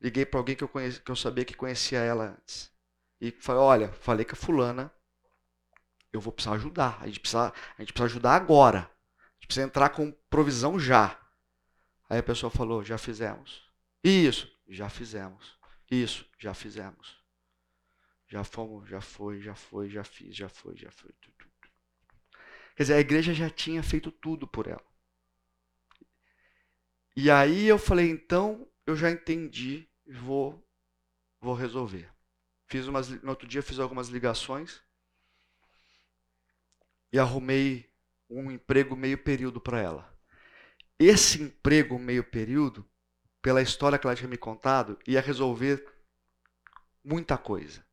[0.00, 2.72] Liguei para alguém que eu, que eu sabia que conhecia ela antes.
[3.20, 4.92] E falei, olha, falei com a fulana,
[6.12, 6.98] eu vou precisar ajudar.
[7.00, 8.78] A gente precisa, a gente precisa ajudar agora.
[8.78, 11.18] A gente precisa entrar com provisão já.
[12.08, 13.68] Aí a pessoa falou, já fizemos.
[14.02, 15.57] Isso, já fizemos.
[15.90, 17.16] Isso, já fizemos.
[18.26, 21.10] Já fomos, já foi, já foi, já fiz, já foi, já foi.
[22.76, 24.84] Quer dizer, a igreja já tinha feito tudo por ela.
[27.16, 30.62] E aí eu falei, então eu já entendi, vou,
[31.40, 32.08] vou resolver.
[32.66, 34.82] Fiz umas, no outro dia fiz algumas ligações
[37.12, 37.90] e arrumei
[38.28, 40.18] um emprego meio período para ela.
[40.98, 42.88] Esse emprego meio período,
[43.40, 45.84] pela história que ela tinha me contado, ia resolver
[47.04, 47.84] muita coisa.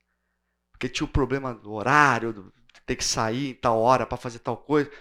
[0.72, 2.54] Porque tinha o problema do horário, do
[2.86, 4.92] ter que sair em tal hora para fazer tal coisa.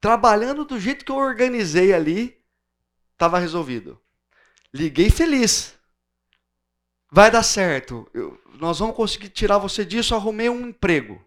[0.00, 2.38] Trabalhando do jeito que eu organizei ali,
[3.12, 4.00] estava resolvido.
[4.72, 5.78] Liguei feliz.
[7.10, 8.08] Vai dar certo.
[8.12, 10.14] Eu, nós vamos conseguir tirar você disso.
[10.14, 11.24] Arrumei um emprego.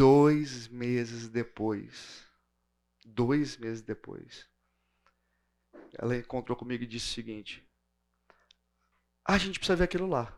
[0.00, 2.24] Dois meses depois,
[3.04, 4.48] dois meses depois,
[5.92, 7.62] ela encontrou comigo e disse o seguinte:
[9.22, 10.34] a gente precisa ver aquilo lá.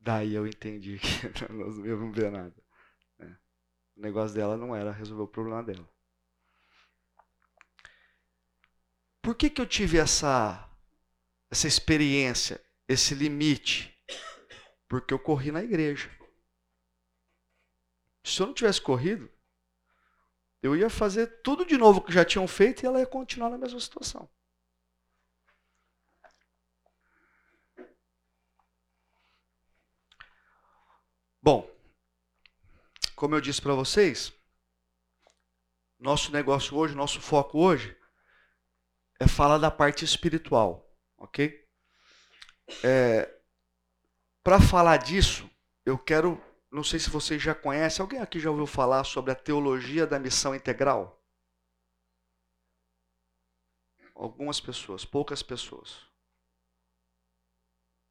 [0.00, 2.60] Daí eu entendi que nós não íamos ver nada.
[3.20, 3.38] Né?
[3.96, 5.88] O negócio dela não era resolver o problema dela.
[9.22, 10.68] Por que, que eu tive essa,
[11.48, 13.96] essa experiência, esse limite?
[14.88, 16.10] Porque eu corri na igreja.
[18.24, 19.30] Se eu não tivesse corrido,
[20.62, 23.58] eu ia fazer tudo de novo que já tinham feito e ela ia continuar na
[23.58, 24.28] mesma situação.
[31.40, 31.70] Bom,
[33.14, 34.32] como eu disse para vocês,
[35.98, 37.96] nosso negócio hoje, nosso foco hoje
[39.20, 41.66] é falar da parte espiritual, ok?
[42.84, 43.37] É,
[44.48, 45.46] para falar disso,
[45.84, 49.34] eu quero, não sei se vocês já conhecem, alguém aqui já ouviu falar sobre a
[49.34, 51.22] teologia da missão integral?
[54.14, 56.00] Algumas pessoas, poucas pessoas.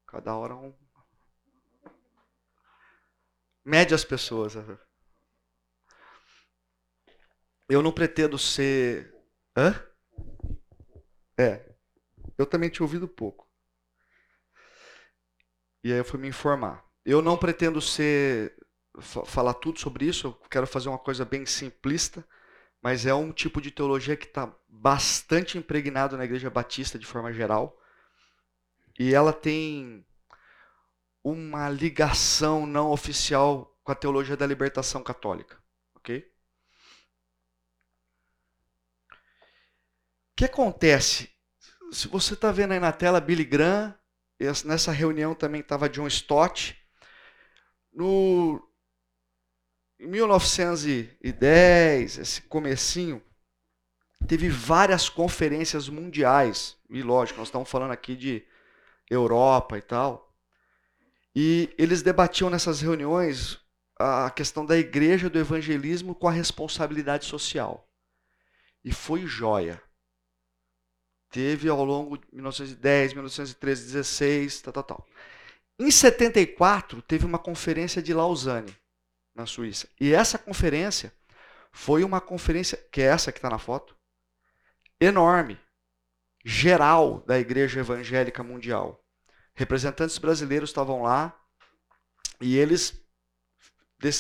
[0.06, 0.72] Cada hora um,
[3.66, 4.54] Mede as pessoas.
[7.68, 9.12] Eu não pretendo ser.
[9.58, 9.74] Hã?
[11.36, 11.76] É.
[12.38, 13.47] Eu também tinha ouvido pouco.
[15.88, 16.84] E aí eu fui me informar.
[17.06, 18.54] Eu não pretendo ser.
[19.26, 22.28] falar tudo sobre isso, eu quero fazer uma coisa bem simplista,
[22.82, 27.32] mas é um tipo de teologia que está bastante impregnado na Igreja Batista de forma
[27.32, 27.82] geral.
[29.00, 30.06] E ela tem
[31.24, 35.58] uma ligação não oficial com a teologia da libertação católica.
[35.96, 36.30] Ok?
[40.34, 41.32] O que acontece?
[41.94, 43.98] Se você está vendo aí na tela Billy Graham,
[44.66, 46.78] nessa reunião também estava John Stott.
[47.92, 48.62] No,
[50.00, 53.24] em 1910, esse comecinho,
[54.28, 56.78] teve várias conferências mundiais.
[56.90, 58.46] E lógico, nós estamos falando aqui de
[59.10, 60.34] Europa e tal.
[61.36, 63.60] E eles debatiam nessas reuniões
[64.00, 67.90] a questão da igreja, do evangelismo com a responsabilidade social.
[68.84, 69.82] E foi joia.
[71.38, 75.08] Teve ao longo de 1910, 1913, 16, tal, tal, tal.
[75.78, 78.76] Em 74, teve uma conferência de Lausanne,
[79.36, 79.88] na Suíça.
[80.02, 81.14] E essa conferência
[81.72, 83.96] foi uma conferência, que é essa que está na foto,
[85.00, 85.60] enorme,
[86.44, 89.00] geral da Igreja Evangélica Mundial.
[89.54, 91.40] Representantes brasileiros estavam lá
[92.42, 93.00] e eles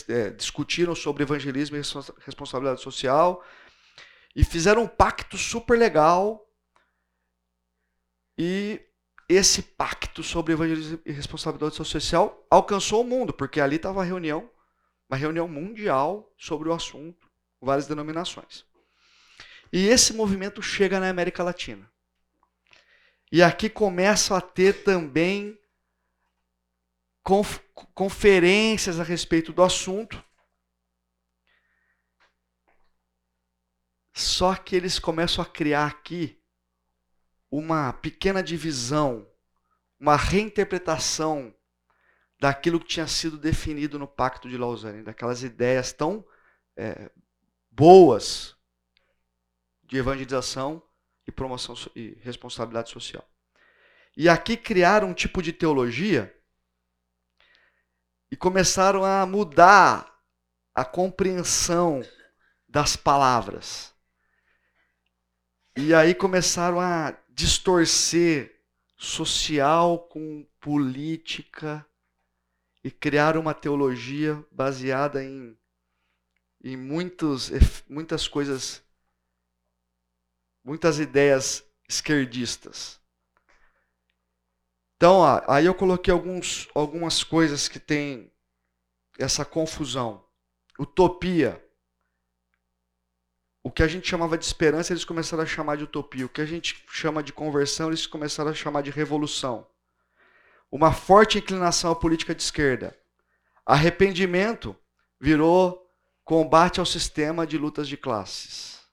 [0.08, 1.82] é, discutiram sobre evangelismo e
[2.24, 3.44] responsabilidade social
[4.36, 6.47] e fizeram um pacto super legal.
[8.38, 8.82] E
[9.28, 14.50] esse pacto sobre evangelismo e responsabilidade social alcançou o mundo, porque ali estava a reunião,
[15.10, 17.30] uma reunião mundial sobre o assunto,
[17.60, 18.66] várias denominações.
[19.72, 21.90] E esse movimento chega na América Latina.
[23.32, 25.60] E aqui começam a ter também
[27.22, 27.60] conf
[27.94, 30.24] conferências a respeito do assunto.
[34.14, 36.37] Só que eles começam a criar aqui
[37.50, 39.28] uma pequena divisão,
[40.00, 41.54] uma reinterpretação
[42.40, 46.26] daquilo que tinha sido definido no Pacto de Lausanne, daquelas ideias tão
[46.76, 47.10] é,
[47.72, 48.56] boas
[49.84, 50.84] de evangelização
[51.26, 53.28] e promoção e responsabilidade social.
[54.16, 56.34] E aqui criaram um tipo de teologia
[58.30, 60.14] e começaram a mudar
[60.74, 62.04] a compreensão
[62.68, 63.94] das palavras.
[65.76, 68.60] E aí começaram a distorcer
[68.98, 71.86] social com política
[72.84, 75.56] e criaram uma teologia baseada em,
[76.64, 77.52] em muitos,
[77.88, 78.84] muitas coisas,
[80.64, 83.00] muitas ideias esquerdistas.
[84.96, 88.32] Então, ó, aí eu coloquei alguns, algumas coisas que tem
[89.20, 90.26] essa confusão.
[90.80, 91.64] Utopia.
[93.68, 96.26] O que a gente chamava de esperança, eles começaram a chamar de utopia.
[96.26, 99.68] O que a gente chama de conversão, eles começaram a chamar de revolução.
[100.72, 102.98] Uma forte inclinação à política de esquerda.
[103.66, 104.74] Arrependimento
[105.20, 105.86] virou
[106.24, 108.88] combate ao sistema de lutas de classes.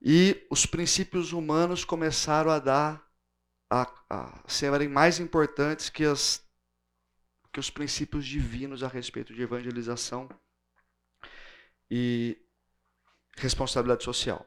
[0.00, 3.04] E os princípios humanos começaram a dar
[3.68, 6.48] a, a serem mais importantes que, as,
[7.52, 10.28] que os princípios divinos a respeito de evangelização
[11.90, 12.38] e
[13.36, 14.46] responsabilidade social.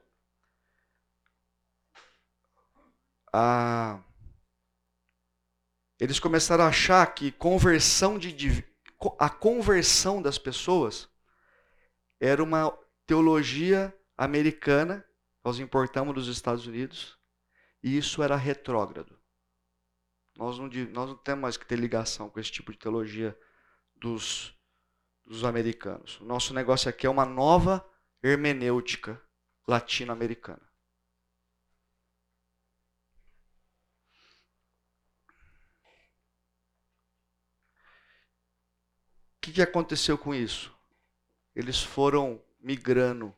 [6.00, 8.64] eles começaram a achar que conversão de,
[9.18, 11.10] a conversão das pessoas
[12.20, 12.72] era uma
[13.08, 15.04] teologia americana
[15.44, 17.18] nós importamos dos Estados Unidos
[17.84, 19.20] e isso era retrógrado.
[20.38, 23.38] Nós não, nós não temos mais que ter ligação com esse tipo de teologia
[23.96, 24.58] dos,
[25.26, 26.20] dos americanos.
[26.20, 27.86] O nosso negócio aqui é uma nova
[28.22, 29.22] hermenêutica
[29.68, 30.62] latino-americana.
[39.38, 40.74] O que, que aconteceu com isso?
[41.56, 43.36] Eles foram migrando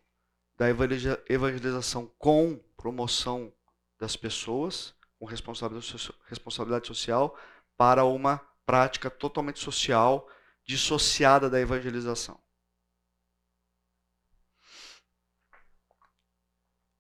[0.56, 3.52] da evangelização com promoção
[4.00, 7.38] das pessoas, com responsabilidade social,
[7.76, 10.30] para uma prática totalmente social,
[10.66, 12.42] dissociada da evangelização.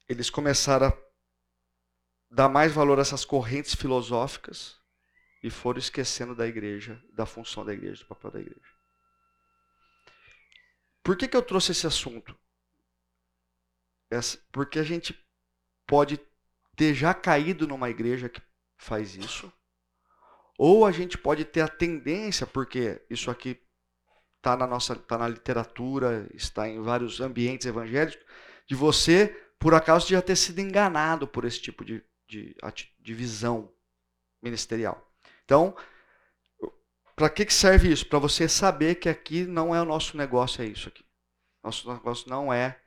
[0.07, 0.97] Eles começaram a
[2.29, 4.79] dar mais valor a essas correntes filosóficas
[5.41, 8.75] e foram esquecendo da igreja, da função da igreja, do papel da igreja.
[11.03, 12.37] Por que, que eu trouxe esse assunto?
[14.51, 15.13] porque a gente
[15.85, 16.17] pode
[16.75, 18.41] ter já caído numa igreja que
[18.77, 19.51] faz isso,
[20.57, 23.59] ou a gente pode ter a tendência, porque isso aqui
[24.37, 28.23] está na nossa, tá na literatura, está em vários ambientes evangélicos,
[28.67, 29.27] de você,
[29.59, 32.55] por acaso, já ter sido enganado por esse tipo de, de,
[32.99, 33.73] de visão
[34.41, 35.11] ministerial.
[35.43, 35.75] Então,
[37.15, 38.07] para que, que serve isso?
[38.07, 41.03] Para você saber que aqui não é o nosso negócio, é isso aqui.
[41.63, 42.79] Nosso negócio não é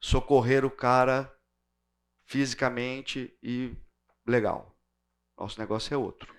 [0.00, 1.30] socorrer o cara
[2.24, 3.76] fisicamente e
[4.26, 4.69] legal.
[5.40, 6.32] Nosso negócio é outro.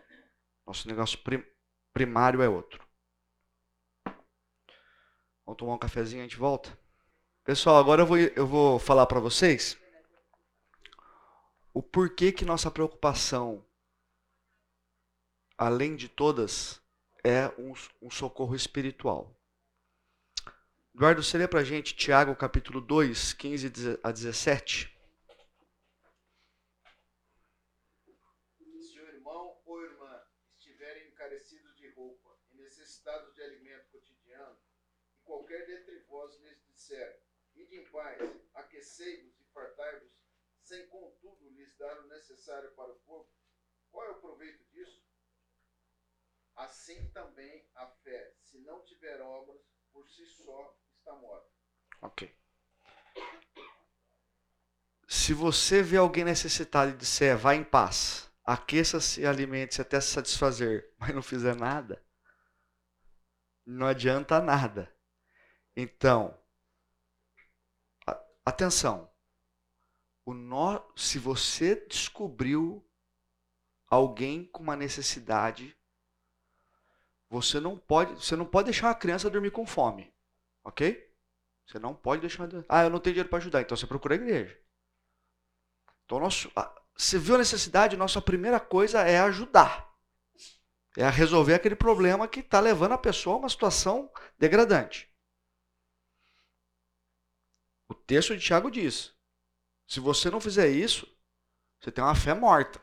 [0.66, 1.44] Nosso negócio prim
[1.92, 2.82] primário é outro.
[5.46, 6.80] Vamos tomar um cafezinho e a gente volta?
[7.44, 9.78] Pessoal, agora eu vou, eu vou falar para vocês
[11.74, 13.66] o porquê que nossa preocupação,
[15.58, 16.82] além de todas,
[17.24, 19.36] é um, um socorro espiritual.
[20.94, 25.02] Eduardo, você lê para gente Tiago capítulo 2, 15 a 17?
[28.82, 30.22] Se o irmão ou irmã
[30.58, 34.58] estiverem encarecidos de roupa e necessitados de alimento cotidiano,
[35.26, 37.22] e qualquer dentre vós lhes disser,
[37.56, 38.18] ide em paz,
[38.54, 40.10] aquecei-vos e fartai-vos,
[40.62, 43.30] sem contudo lhes dar o necessário para o corpo,
[43.92, 45.04] qual é o proveito disso?
[46.56, 51.50] Assim também a fé, se não tiver obras, por si só está morta.
[52.02, 52.34] Ok.
[55.08, 60.12] Se você vê alguém necessitado e disser, vá em paz, aqueça-se e alimente-se até se
[60.12, 62.02] satisfazer, mas não fizer nada,
[63.66, 64.90] não adianta nada.
[65.76, 66.38] Então,
[68.46, 69.10] atenção.
[70.26, 72.86] O no, se você descobriu
[73.88, 75.76] alguém com uma necessidade,
[77.30, 80.14] você não pode, você não pode deixar a criança dormir com fome.
[80.64, 81.10] Ok?
[81.66, 82.64] Você não pode deixar de...
[82.68, 84.60] Ah, eu não tenho dinheiro para ajudar, então você procura a igreja.
[86.06, 86.52] Então, nosso,
[86.96, 89.90] você viu a necessidade, nossa primeira coisa é ajudar.
[90.98, 95.11] É resolver aquele problema que está levando a pessoa a uma situação degradante.
[97.92, 99.14] O texto de Tiago diz:
[99.86, 101.06] se você não fizer isso,
[101.78, 102.82] Você tem uma fé morta.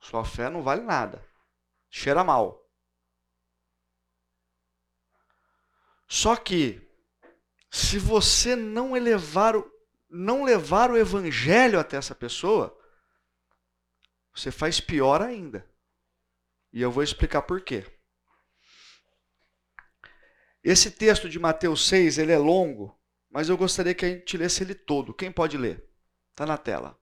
[0.00, 1.24] Sua fé não vale nada.
[1.88, 2.68] Cheira mal.
[6.08, 6.80] Só que
[7.70, 9.70] se você não elevar o,
[10.10, 12.76] não levar o evangelho até essa pessoa,
[14.34, 15.70] você faz pior ainda.
[16.72, 17.95] E eu vou explicar por quê.
[20.72, 22.94] Esse texto de Mateus 6, ele é longo,
[23.30, 25.14] mas eu gostaria que a gente lesse ele todo.
[25.14, 25.88] Quem pode ler?
[26.32, 26.98] Está na tela.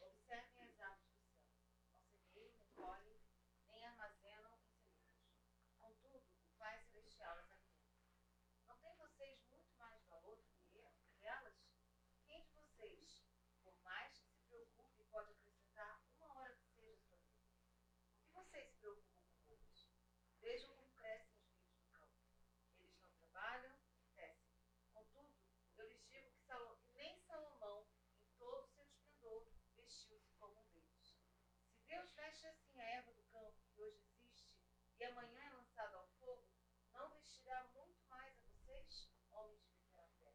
[0.00, 1.50] Observem as aves do céu.
[1.92, 3.20] Não semeiam, nem colhem,
[3.68, 5.20] nem armazenam em celeiros.
[5.78, 8.00] Contudo, o Pai Celestial as alimenta.
[8.66, 10.88] Não têm vocês muito mais valor do que
[11.20, 11.54] elas?
[12.26, 13.22] Quem de vocês,
[13.62, 17.44] por mais que se preocupe, pode acrescentar uma hora que seja à sua vida?
[18.16, 19.88] Por que vocês se preocupam com outros?
[20.40, 22.12] Vejam como crescem os lírios do campo.
[22.78, 23.74] Eles não trabalham,
[24.14, 24.52] tecem.
[24.92, 25.32] Contudo,
[25.78, 27.86] eu lhes digo que, Salo- que nem Salomão,
[28.20, 31.16] em todo o seu esplendor, vestiu-se como um deles.
[31.72, 34.58] Se Deus veste assim a erva do campo, que hoje existe,
[34.98, 36.44] e amanhã é lançada ao fogo,
[36.92, 40.34] não vestirá muito mais a vocês, homens de pequena fé.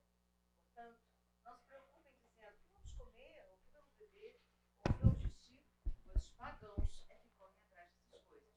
[0.64, 1.02] Portanto,
[1.44, 4.42] não se preocupem dizendo o que vamos comer, ou o que vamos beber,
[4.86, 5.68] ou o que vamos vestir,
[6.06, 8.56] pois os pagãos é que correm atrás dessas coisas.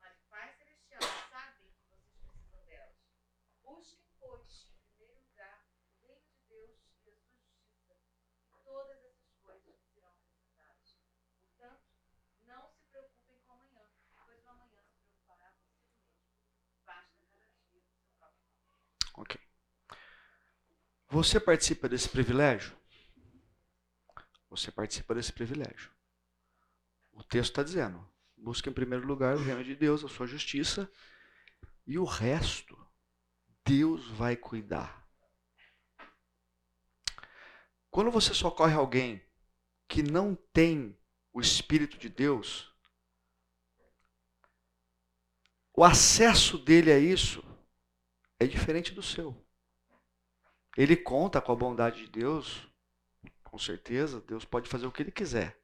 [0.00, 2.96] Mas o Pai Celestial sabe que vocês precisam delas.
[3.62, 5.68] Busquem, pois, em primeiro lugar,
[6.02, 7.94] o reino de Deus e a sua justiça,
[8.50, 10.98] e todas essas coisas lhes serão acrescentadas.
[11.38, 11.90] Portanto,
[12.50, 13.86] não se preocupem com amanhã,
[14.24, 16.26] pois o amanhã se preocupará consigo mesmo.
[16.84, 18.76] Basta cada dia o seu próprio mal.
[19.18, 19.40] Ok.
[21.12, 22.78] Você participa desse privilégio?
[24.48, 25.90] Você participa desse privilégio.
[27.10, 30.88] O texto está dizendo: busque em primeiro lugar o reino de Deus, a sua justiça,
[31.84, 32.78] e o resto
[33.66, 35.04] Deus vai cuidar.
[37.90, 39.20] Quando você socorre alguém
[39.88, 40.96] que não tem
[41.32, 42.72] o Espírito de Deus,
[45.74, 47.42] o acesso dele a isso
[48.38, 49.49] é diferente do seu.
[50.80, 52.66] Ele conta com a bondade de Deus,
[53.44, 55.60] com certeza, Deus pode fazer o que ele quiser.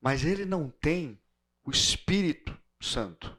[0.00, 1.20] Mas ele não tem
[1.64, 3.36] o Espírito Santo.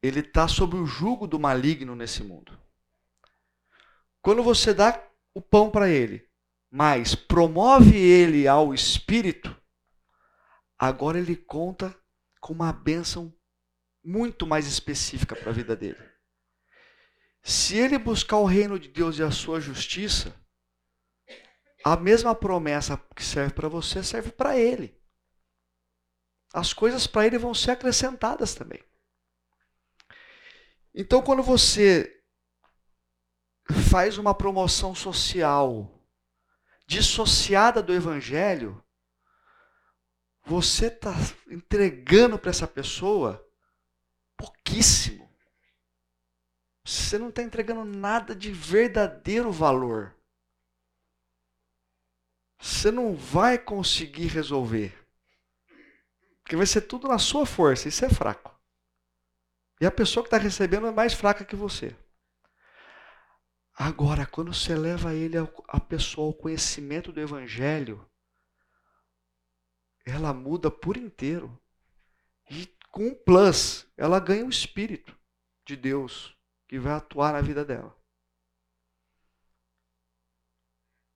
[0.00, 2.56] Ele está sob o jugo do maligno nesse mundo.
[4.22, 5.04] Quando você dá
[5.34, 6.30] o pão para ele,
[6.70, 9.60] mas promove ele ao Espírito,
[10.78, 11.92] agora ele conta
[12.38, 13.34] com uma bênção
[14.00, 16.17] muito mais específica para a vida dele.
[17.42, 20.34] Se ele buscar o reino de Deus e a sua justiça,
[21.84, 24.98] a mesma promessa que serve para você serve para ele.
[26.52, 28.82] As coisas para ele vão ser acrescentadas também.
[30.94, 32.22] Então, quando você
[33.90, 35.94] faz uma promoção social
[36.86, 38.82] dissociada do evangelho,
[40.44, 41.14] você está
[41.50, 43.46] entregando para essa pessoa
[44.36, 45.27] pouquíssimo.
[46.88, 50.16] Você não está entregando nada de verdadeiro valor.
[52.58, 54.98] Você não vai conseguir resolver.
[56.42, 57.88] Porque vai ser tudo na sua força.
[57.88, 58.58] Isso é fraco.
[59.78, 61.94] E a pessoa que está recebendo é mais fraca que você.
[63.74, 65.36] Agora, quando você leva ele,
[65.68, 68.08] a pessoa ao conhecimento do Evangelho,
[70.06, 71.60] ela muda por inteiro.
[72.50, 75.14] E com um plus, ela ganha o Espírito
[75.66, 76.37] de Deus
[76.68, 77.96] que vai atuar na vida dela.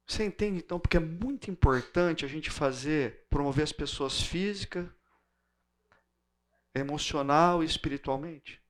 [0.06, 0.80] Você entende então?
[0.80, 4.94] Porque é muito importante a gente fazer, promover as pessoas física,
[6.74, 8.62] emocional e espiritualmente.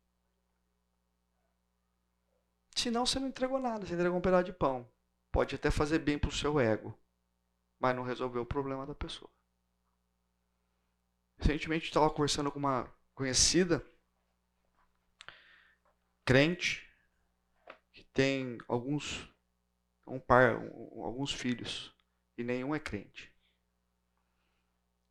[2.76, 4.88] Senão você não entregou nada, você entregou um pedaço de pão.
[5.30, 6.96] Pode até fazer bem para o seu ego,
[7.78, 9.30] mas não resolveu o problema da pessoa.
[11.38, 13.84] Recentemente estava conversando com uma conhecida,
[16.24, 16.88] crente,
[17.92, 19.28] que tem alguns,
[20.06, 21.94] um par, um, alguns filhos,
[22.36, 23.32] e nenhum é crente.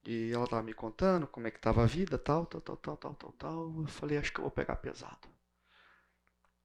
[0.03, 2.97] E ela estava me contando como é que estava a vida, tal, tal, tal, tal,
[2.97, 3.81] tal, tal, tal.
[3.81, 5.27] Eu falei, acho que eu vou pegar pesado.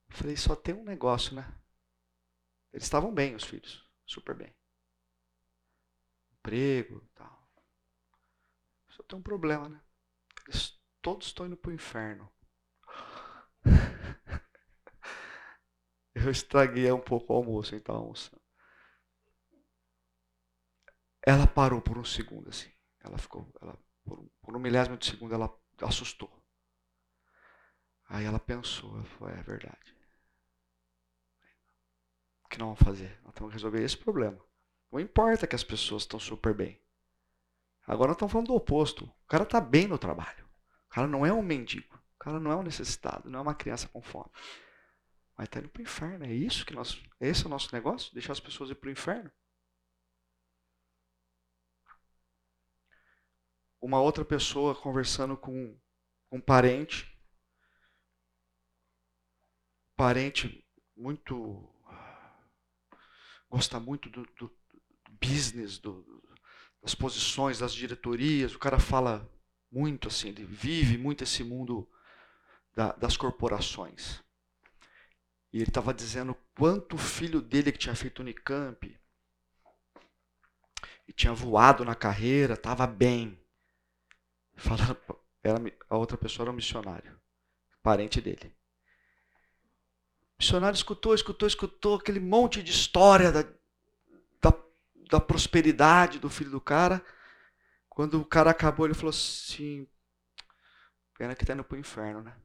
[0.09, 1.47] Eu falei, só tem um negócio, né?
[2.73, 4.55] Eles estavam bem, os filhos, super bem.
[6.33, 7.47] Emprego, tal.
[8.89, 9.81] Só tem um problema, né?
[10.47, 12.33] Eles todos estão indo para o inferno.
[16.15, 18.41] Eu estraguei um pouco o almoço, então almoçando.
[21.27, 22.71] Ela parou por um segundo, assim.
[23.01, 26.33] Ela ficou, ela, por, um, por um milésimo de segundo, ela assustou.
[28.09, 29.95] Aí ela pensou, ela falou, é verdade.
[32.49, 33.21] que nós vamos fazer?
[33.23, 34.39] Nós temos que resolver esse problema.
[34.91, 36.81] Não importa que as pessoas estão super bem.
[37.87, 39.05] Agora nós estamos falando do oposto.
[39.05, 40.45] O cara está bem no trabalho.
[40.87, 42.01] O cara não é um mendigo.
[42.27, 43.31] Cara não é um necessitado.
[43.31, 44.29] Não é uma criança com fome.
[45.39, 46.25] Mas está indo para o inferno.
[46.25, 47.01] É isso que nós.
[47.21, 48.13] Esse é o nosso negócio?
[48.13, 49.31] Deixar as pessoas ir para o inferno?
[53.81, 55.79] Uma outra pessoa conversando com
[56.33, 57.17] um parente.
[59.95, 60.67] Parente
[60.97, 61.73] muito.
[63.49, 66.05] Gosta muito do, do, do business, do,
[66.83, 68.53] das posições, das diretorias.
[68.53, 69.33] O cara fala
[69.71, 71.89] muito assim, ele vive muito esse mundo
[72.77, 74.23] da, das corporações.
[75.51, 79.01] E ele estava dizendo quanto o filho dele que tinha feito Unicamp
[81.09, 83.41] e tinha voado na carreira, estava bem.
[84.57, 84.99] Falando,
[85.43, 85.59] era,
[85.89, 87.19] a outra pessoa era um missionário,
[87.83, 88.55] parente dele.
[90.35, 93.43] O missionário escutou, escutou, escutou aquele monte de história da,
[94.43, 94.65] da,
[95.11, 97.03] da prosperidade do filho do cara.
[97.89, 99.89] Quando o cara acabou, ele falou assim:
[101.17, 102.37] Pena que está indo para o inferno, né?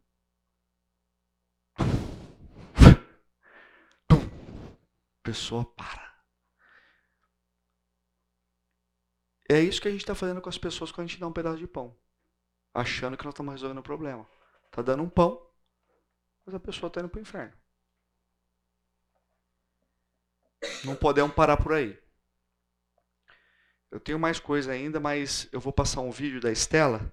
[5.23, 6.11] Pessoa para.
[9.49, 11.33] É isso que a gente está fazendo com as pessoas quando a gente dá um
[11.33, 11.97] pedaço de pão.
[12.73, 14.25] Achando que nós estamos resolvendo o problema.
[14.65, 15.45] Está dando um pão,
[16.45, 17.53] mas a pessoa está indo para o inferno.
[20.85, 22.01] Não podemos parar por aí.
[23.89, 27.11] Eu tenho mais coisa ainda, mas eu vou passar um vídeo da Estela.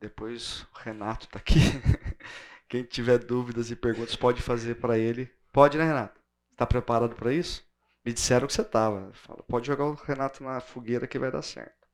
[0.00, 1.56] Depois o Renato está aqui.
[2.68, 5.26] Quem tiver dúvidas e perguntas pode fazer para ele.
[5.52, 6.20] Pode, né, Renato?
[6.56, 7.62] Está preparado para isso?
[8.02, 9.12] Me disseram que você estava.
[9.46, 11.86] Pode jogar o Renato na fogueira que vai dar certo.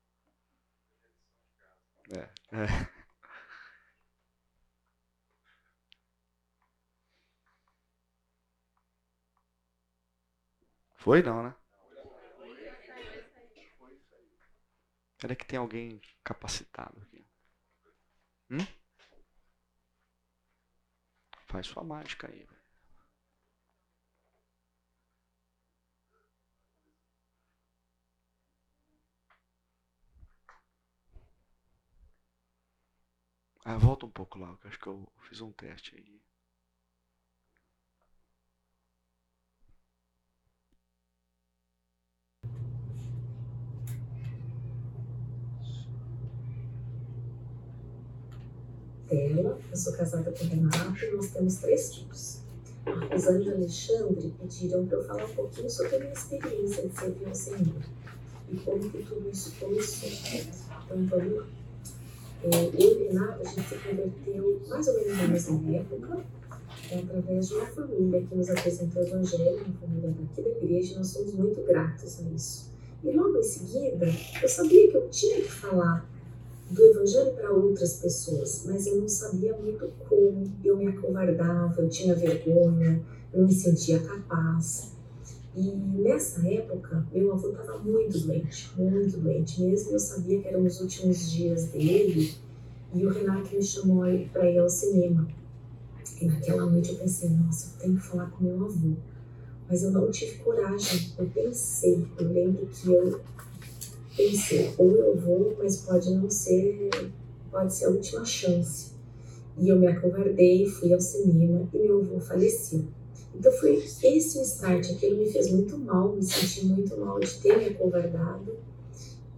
[2.10, 2.92] É, é.
[10.96, 11.54] Foi não, né?
[15.18, 17.24] Será que tem alguém capacitado aqui?
[18.50, 18.66] Hum?
[21.46, 22.44] Faz sua mágica aí.
[33.64, 36.20] Ah, volta um pouco lá, que acho que eu fiz um teste aí.
[49.08, 52.42] Tela, eu sou casada com o Renato e nós temos três filhos.
[52.86, 57.28] A e Alexandre pediram para eu falar um pouquinho sobre a minha experiência de servir
[57.28, 57.82] ao Senhor
[58.50, 60.08] e como que tudo isso começou.
[60.08, 61.61] Então vamos lá.
[62.44, 66.24] É, eu e Renata, a gente se converteu mais ou menos na mesma época,
[66.90, 70.92] é, através de uma família que nos apresentou o Evangelho, uma família daqui da igreja,
[70.92, 72.72] e nós somos muito gratos a isso.
[73.04, 74.06] E logo em seguida,
[74.42, 76.08] eu sabia que eu tinha que falar
[76.68, 81.88] do Evangelho para outras pessoas, mas eu não sabia muito como, eu me acovardava, eu
[81.88, 83.00] tinha vergonha,
[83.32, 84.91] eu me sentia capaz.
[85.54, 89.92] E nessa época, meu avô estava muito doente, muito doente mesmo.
[89.92, 92.34] Eu sabia que eram os últimos dias dele.
[92.94, 95.28] E o Renato me chamou para ir ao cinema.
[96.20, 98.94] E naquela noite eu pensei, nossa, eu tenho que falar com meu avô.
[99.68, 101.12] Mas eu não tive coragem.
[101.18, 103.20] Eu pensei, eu lembro que eu
[104.16, 106.90] pensei, ou eu vou, mas pode não ser,
[107.50, 108.92] pode ser a última chance.
[109.58, 112.84] E eu me acovardei, fui ao cinema e meu avô faleceu.
[113.34, 117.34] Então foi esse o start, aquilo me fez muito mal, me senti muito mal de
[117.40, 118.56] ter me acovardado.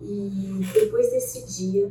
[0.01, 1.90] E depois desse dia,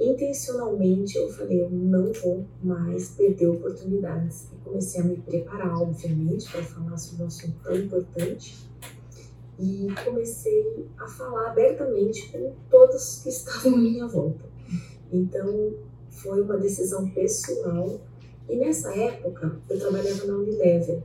[0.00, 4.48] intencionalmente eu falei, eu não vou mais perder oportunidades.
[4.52, 8.56] E comecei a me preparar, obviamente, para falar sobre um assunto tão importante.
[9.58, 14.44] E comecei a falar abertamente com todos que estavam à minha volta.
[15.10, 15.72] Então,
[16.10, 18.00] foi uma decisão pessoal
[18.48, 21.02] e nessa época, eu trabalhava na Unilever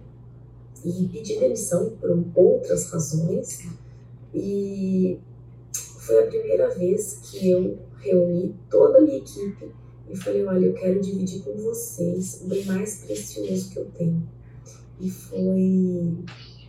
[0.85, 3.67] e pedi demissão por outras razões.
[4.33, 5.19] E
[5.73, 9.71] foi a primeira vez que eu reuni toda a minha equipe
[10.09, 14.21] e falei: olha, eu quero dividir com vocês o bem mais precioso que eu tenho.
[14.99, 16.13] E foi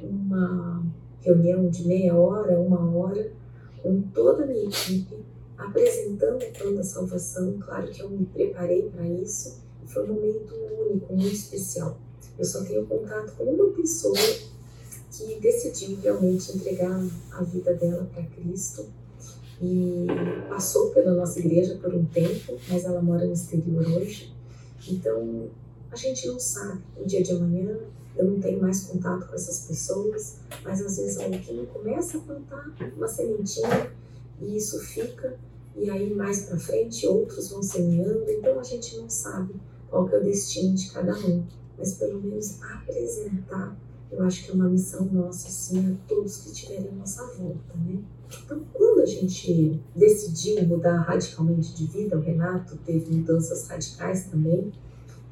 [0.00, 0.82] uma
[1.20, 3.30] reunião de meia hora, uma hora,
[3.82, 5.18] com toda a minha equipe,
[5.58, 7.58] apresentando o plano da salvação.
[7.60, 11.98] Claro que eu me preparei para isso foi um momento único, muito especial.
[12.38, 14.16] Eu só tenho contato com uma pessoa
[15.10, 17.00] que decidiu realmente entregar
[17.32, 18.86] a vida dela para Cristo
[19.60, 20.06] e
[20.48, 24.34] passou pela nossa igreja por um tempo, mas ela mora no exterior hoje.
[24.88, 25.50] Então,
[25.90, 27.78] a gente não sabe o dia de amanhã,
[28.16, 32.74] eu não tenho mais contato com essas pessoas, mas às vezes alguém começa a plantar
[32.96, 33.92] uma sementinha
[34.40, 35.38] e isso fica,
[35.76, 39.54] e aí mais para frente outros vão semeando, então a gente não sabe
[39.92, 41.44] qual que é o destino de cada um,
[41.76, 43.76] mas pelo menos apresentar,
[44.10, 47.74] eu acho que é uma missão nossa, assim, a todos que estiverem à nossa volta,
[47.76, 48.02] né?
[48.42, 54.72] Então, quando a gente decidiu mudar radicalmente de vida, o Renato teve mudanças radicais também,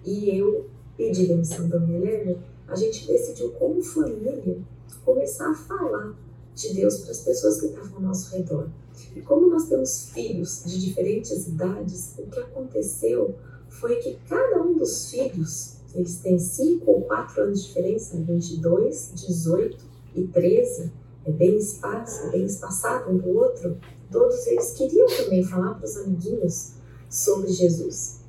[0.05, 2.37] e eu pedi demissão da minha
[2.69, 4.59] a gente decidiu, como família,
[5.05, 6.15] começar a falar
[6.55, 8.69] de Deus para as pessoas que estavam ao nosso redor.
[9.17, 13.35] E como nós temos filhos de diferentes idades, o que aconteceu
[13.71, 19.13] foi que cada um dos filhos, eles têm 5 ou 4 anos de diferença, 22,
[19.15, 19.79] 18
[20.15, 20.93] e 13,
[21.25, 23.79] é bem espaço, é bem espaçado um do outro,
[24.11, 26.73] todos eles queriam também falar para os amiguinhos
[27.09, 28.21] sobre Jesus.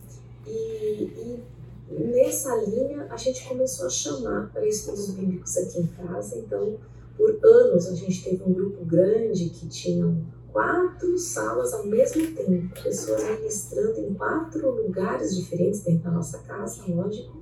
[0.47, 1.43] E, e
[1.89, 6.37] nessa linha a gente começou a chamar para estudos bíblicos aqui em casa.
[6.37, 6.77] Então,
[7.17, 10.17] por anos a gente teve um grupo grande que tinham
[10.51, 16.83] quatro salas ao mesmo tempo, pessoas ministrando em quatro lugares diferentes dentro da nossa casa,
[16.87, 17.41] lógico,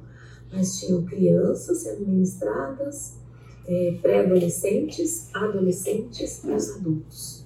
[0.52, 3.18] mas tinham crianças sendo ministradas,
[3.68, 7.46] é, pré-adolescentes, adolescentes e os adultos.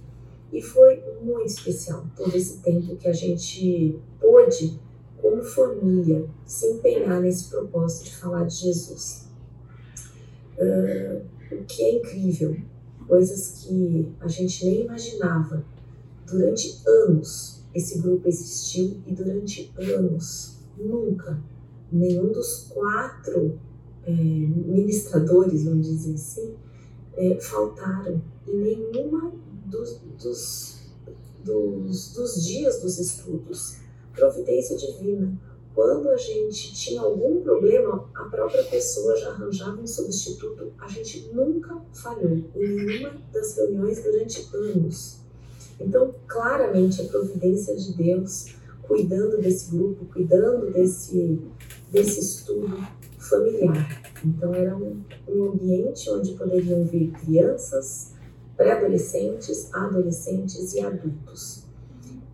[0.52, 4.80] E foi muito especial todo esse tempo que a gente pôde
[5.24, 9.28] como família, se empenhar nesse propósito de falar de Jesus.
[10.58, 12.58] Uh, o que é incrível,
[13.08, 15.64] coisas que a gente nem imaginava.
[16.28, 21.42] Durante anos esse grupo existiu e durante anos nunca
[21.92, 23.60] nenhum dos quatro
[24.06, 26.54] é, ministradores, vamos dizer assim,
[27.16, 29.32] é, faltaram em nenhuma
[29.66, 30.80] dos, dos,
[31.44, 33.78] dos, dos dias dos estudos
[34.14, 35.38] providência divina.
[35.74, 40.72] Quando a gente tinha algum problema, a própria pessoa já arranjava um substituto.
[40.78, 45.24] A gente nunca falhou em nenhuma das reuniões durante anos.
[45.80, 48.54] Então, claramente, a providência de Deus
[48.84, 51.42] cuidando desse grupo, cuidando desse,
[51.92, 52.78] desse estudo
[53.18, 54.14] familiar.
[54.24, 58.12] Então, era um, um ambiente onde poderiam vir crianças,
[58.56, 61.64] pré-adolescentes, adolescentes e adultos.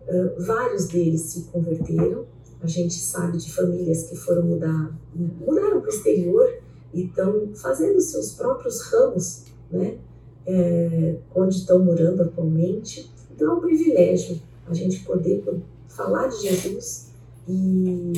[0.06, 2.26] Uh, vários deles se converteram.
[2.62, 6.48] A gente sabe de famílias que foram mudar, mudaram para o exterior
[6.92, 9.98] e estão fazendo seus próprios ramos, né?
[10.46, 13.10] É, onde estão morando atualmente.
[13.30, 15.42] Então é um privilégio a gente poder
[15.88, 17.10] falar de Jesus
[17.48, 18.12] e,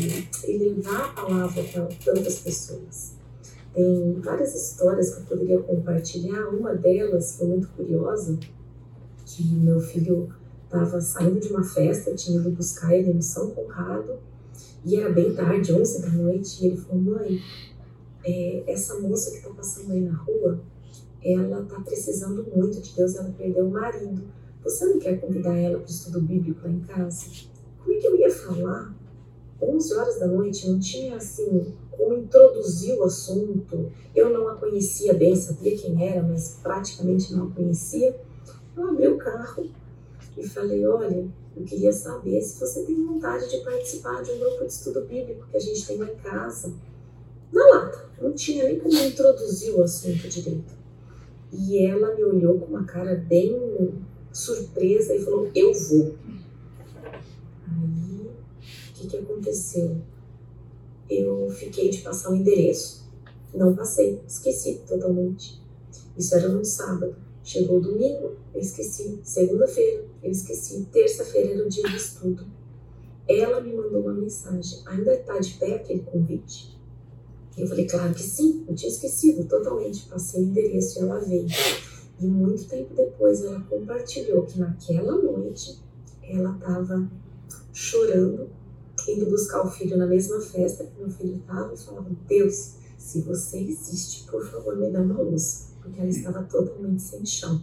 [0.47, 3.13] e levar a palavra para tantas pessoas.
[3.75, 6.49] Tem várias histórias que eu poderia compartilhar.
[6.49, 8.39] Uma delas foi muito curiosa,
[9.25, 10.29] que meu filho
[10.65, 14.19] estava saindo de uma festa, tinha ido buscar ele no São Conrado,
[14.85, 17.41] e era bem tarde, 11 da noite, e ele falou: Mãe,
[18.25, 20.61] é, essa moça que está passando aí na rua,
[21.25, 24.23] ela está precisando muito de Deus, ela perdeu o marido.
[24.65, 27.27] Você não quer convidar ela para o estudo bíblico lá em casa?
[27.79, 28.95] Como é que eu ia falar?
[29.61, 33.91] 11 horas da noite, não tinha assim como introduzir o assunto.
[34.15, 38.21] Eu não a conhecia bem, sabia quem era, mas praticamente não a conhecia.
[38.77, 39.71] Eu abri o carro,
[40.37, 41.27] e falei: Olha,
[41.57, 45.47] eu queria saber se você tem vontade de participar de um grupo de estudo bíblico
[45.51, 46.73] que a gente tem em casa.
[47.53, 50.73] Na lata, não tinha nem como introduzir o assunto direito.
[51.53, 53.55] E ela me olhou com uma cara bem
[54.33, 56.15] surpresa e falou: Eu vou.
[57.67, 59.99] Aí, o que, que aconteceu?
[61.11, 63.03] Eu fiquei de passar o endereço.
[63.53, 65.61] Não passei, esqueci totalmente.
[66.17, 67.15] Isso era no sábado.
[67.45, 69.21] Chegou domingo, eu esqueci.
[69.23, 70.87] Segunda-feira, eu esqueci.
[70.93, 72.47] Terça-feira era o dia do estudo.
[73.29, 74.81] Ela me mandou uma mensagem.
[74.87, 76.79] Ainda está de pé aquele convite?
[77.57, 78.65] Eu falei, claro que sim.
[78.69, 80.09] Eu tinha esquecido totalmente.
[80.09, 81.47] Passei o endereço e ela veio.
[82.21, 85.81] E muito tempo depois ela compartilhou que naquela noite
[86.23, 87.11] ela estava
[87.73, 88.49] chorando,
[89.09, 93.23] indo buscar o filho na mesma festa que meu filho estava e falava: Deus, se
[93.23, 97.61] você existe, por favor, me dá uma luz porque ela estava totalmente sem chão.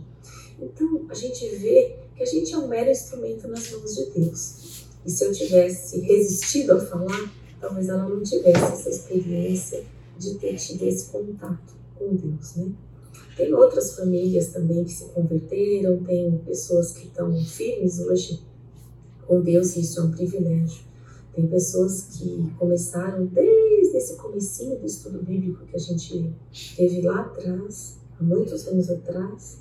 [0.59, 4.83] Então, a gente vê que a gente é um mero instrumento nas mãos de Deus.
[5.05, 9.85] E se eu tivesse resistido a falar, talvez ela não tivesse essa experiência
[10.17, 12.73] de ter tido esse contato com Deus, né?
[13.37, 18.43] Tem outras famílias também que se converteram, tem pessoas que estão firmes hoje
[19.25, 20.83] com Deus e isso é um privilégio.
[21.33, 26.35] Tem pessoas que começaram desde esse comecinho do estudo bíblico que a gente
[26.75, 29.59] teve lá atrás há muitos anos atrás,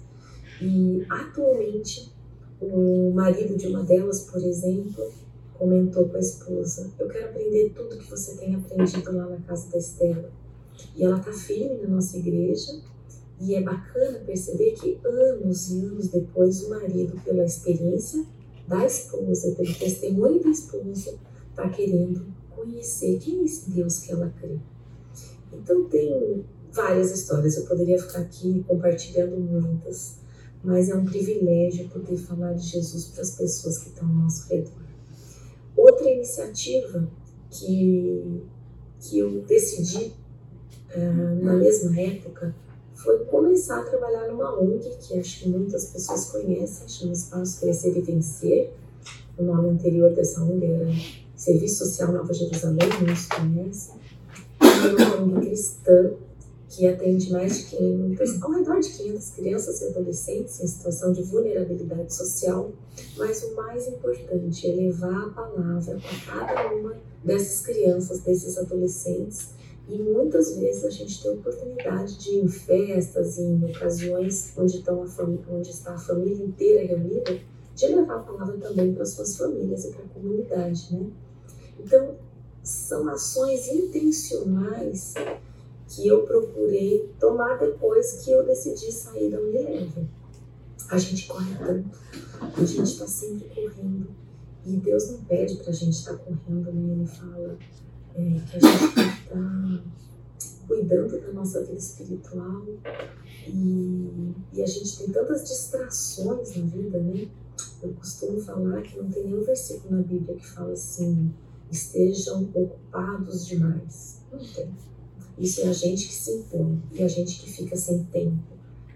[0.61, 2.18] e atualmente
[2.61, 5.11] o marido de uma delas, por exemplo,
[5.55, 9.71] comentou com a esposa: Eu quero aprender tudo que você tem aprendido lá na casa
[9.71, 10.31] da Estela.
[10.97, 12.81] E ela está firme na nossa igreja.
[13.41, 18.25] E é bacana perceber que anos e anos depois, o marido, pela experiência
[18.67, 21.17] da esposa, pelo testemunho da esposa,
[21.51, 24.59] está querendo conhecer quem é esse Deus que ela crê.
[25.53, 30.19] Então, tem várias histórias, eu poderia ficar aqui compartilhando muitas,
[30.63, 34.49] mas é um privilégio poder falar de Jesus para as pessoas que estão ao nosso
[34.49, 34.73] redor.
[35.77, 37.09] Outra iniciativa
[37.51, 38.43] que,
[39.01, 40.13] que eu decidi
[40.97, 42.55] uh, na mesma época
[42.95, 47.97] foi começar a trabalhar numa ONG, que acho que muitas pessoas conhecem, chama Espaço Crescer
[47.97, 48.73] e Vencer.
[49.39, 50.89] O nome anterior dessa ONG era
[51.37, 53.95] Serviço Social Nova Jerusalém, muitos conhecem.
[54.61, 56.11] Uma ONG cristã
[56.69, 61.23] que atende mais de 500, ao redor de 500 crianças e adolescentes em situação de
[61.23, 62.73] vulnerabilidade social,
[63.17, 66.95] mas o mais importante é levar a palavra para cada uma
[67.25, 69.49] dessas crianças, desses adolescentes,
[69.89, 74.53] e muitas vezes a gente tem a oportunidade de ir em festas e em ocasiões
[74.59, 77.39] onde, estão a onde está a família inteira reunida,
[77.75, 81.07] de levar a palavra também para as suas famílias e para a comunidade, né?
[81.81, 82.17] Então,
[82.63, 85.15] são ações intencionais
[85.89, 90.05] que eu procurei tomar depois que eu decidi sair da Unilever.
[90.91, 91.99] A gente corre tanto,
[92.41, 94.09] a gente está sempre correndo.
[94.65, 96.93] E Deus não pede para a gente estar tá correndo, né?
[96.93, 97.59] Ele fala
[98.15, 99.83] é, que a gente tem que tá
[100.67, 102.67] cuidando da nossa vida espiritual.
[103.47, 107.29] E, e a gente tem tantas distrações na vida, né?
[107.83, 111.33] Eu costumo falar que não tem nenhum versículo na Bíblia que fala assim:
[111.71, 114.23] estejam ocupados demais.
[114.31, 114.71] Não tem.
[115.39, 118.43] Isso é a gente que se impõe e a gente que fica sem tempo,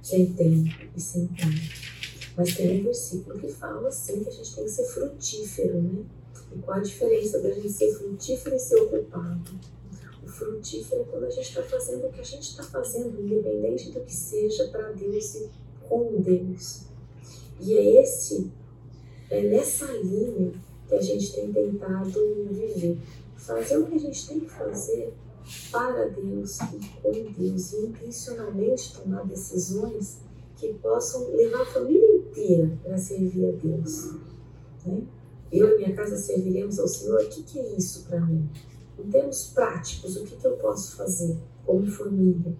[0.03, 1.93] sem tempo e sem tempo.
[2.37, 6.05] Mas tem um versículo que fala assim que a gente tem que ser frutífero, né?
[6.53, 9.53] E qual a diferença da gente ser frutífero e ser ocupado?
[10.25, 13.93] O frutífero é quando a gente está fazendo o que a gente está fazendo, independente
[13.93, 15.49] do que seja, para Deus e
[15.89, 16.83] com Deus.
[17.61, 18.51] E é esse,
[19.31, 20.53] é nessa linha
[20.89, 22.99] que a gente tem tentado viver.
[23.37, 25.13] Fazer o que a gente tem que fazer
[25.71, 30.21] para Deus e com Deus e intencionalmente tomar decisões
[30.57, 34.13] que possam levar a família inteira para servir a Deus.
[34.87, 35.03] Né?
[35.51, 37.21] Eu e minha casa serviremos ao Senhor.
[37.21, 38.49] O que, que é isso para mim?
[38.99, 41.37] Em termos práticos, o que, que eu posso fazer
[41.67, 42.57] como família?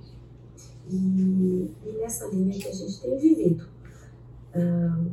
[0.91, 3.69] E, e nessa linha que a gente tem vivido.
[4.53, 5.05] Ah,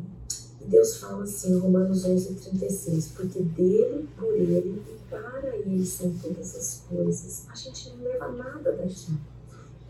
[0.66, 6.56] Deus fala assim Romanos 11, 36, porque dele, por ele e para ele são todas
[6.56, 7.46] as coisas.
[7.50, 9.14] A gente não leva nada daqui.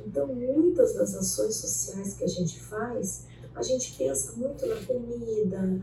[0.06, 5.82] Então, muitas das ações sociais que a gente faz, a gente pensa muito na comida,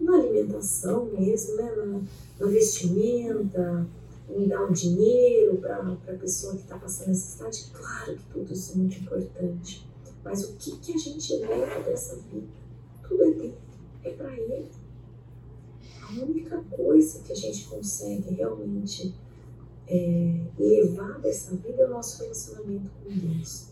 [0.00, 1.74] na alimentação mesmo, né?
[1.76, 2.00] na,
[2.40, 3.86] na vestimenta,
[4.30, 7.70] em dar um dinheiro para a pessoa que está passando necessidade.
[7.72, 9.86] Claro que tudo isso é muito importante.
[10.24, 12.46] Mas o que, que a gente leva dessa vida?
[13.06, 13.67] Tudo é dele
[14.04, 14.68] é para Ele.
[16.02, 19.14] A única coisa que a gente consegue realmente
[19.86, 23.68] é, levar dessa vida é o nosso relacionamento com Deus.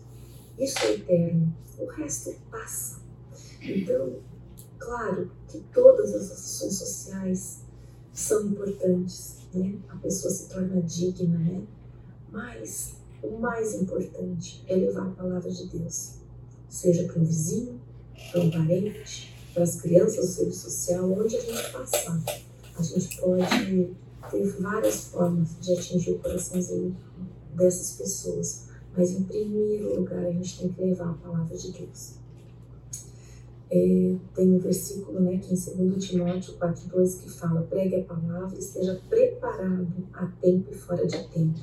[0.57, 1.55] Isso é eterno.
[1.79, 3.01] O resto passa.
[3.61, 4.15] Então,
[4.77, 7.61] claro que todas as ações sociais
[8.13, 9.77] são importantes, né?
[9.89, 11.63] A pessoa se torna digna, né?
[12.31, 16.15] Mas o mais importante é levar a palavra de Deus,
[16.67, 17.79] seja para um vizinho,
[18.31, 22.23] para um parente, para as crianças do serviço social, onde a gente passar.
[22.77, 23.89] A gente pode
[24.29, 26.95] ter várias formas de atingir o coraçãozinho
[27.55, 32.17] dessas pessoas, mas em primeiro lugar a gente tem que levar a palavra de Deus.
[33.71, 38.55] É, tem um versículo né, que em 2 Timóteo 4,2 que fala: pregue a palavra
[38.55, 41.59] e esteja preparado a tempo e fora de tempo.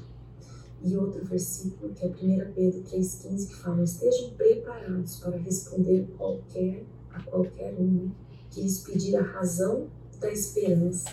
[0.82, 6.84] E outro versículo que é 1 Pedro 3,15 que fala: estejam preparados para responder qualquer
[7.14, 8.10] a qualquer um
[8.50, 9.88] que lhes pedir a razão
[10.20, 11.10] da esperança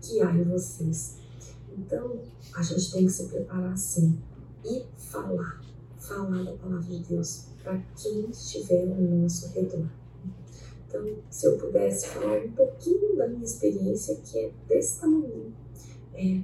[0.00, 1.18] que há em vocês.
[1.76, 2.20] Então,
[2.54, 4.18] a gente tem que se preparar assim
[4.64, 5.60] e falar,
[5.98, 9.88] falar da palavra de Deus para quem estiver ao nosso redor.
[10.86, 15.54] Então, se eu pudesse falar um pouquinho da minha experiência, que é desse tamanho,
[16.14, 16.42] é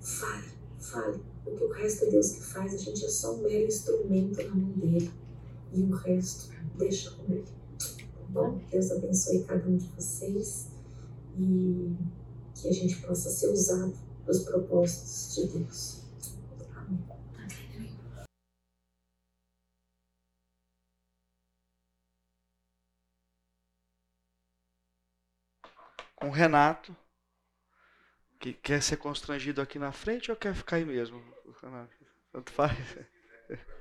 [0.00, 0.48] fale,
[0.78, 4.42] fale, porque o resto é Deus que faz, a gente é só um mero instrumento
[4.42, 5.10] na mão dele,
[5.72, 7.57] e o resto deixa com ele
[8.28, 8.58] bom?
[8.70, 10.68] Deus abençoe cada um de vocês
[11.36, 11.96] e
[12.54, 16.02] que a gente possa ser usado nos propósitos de Deus.
[16.74, 17.04] Amém.
[26.16, 26.96] Com o Renato,
[28.40, 31.22] que quer ser constrangido aqui na frente ou quer ficar aí mesmo?
[32.32, 32.76] Tanto faz.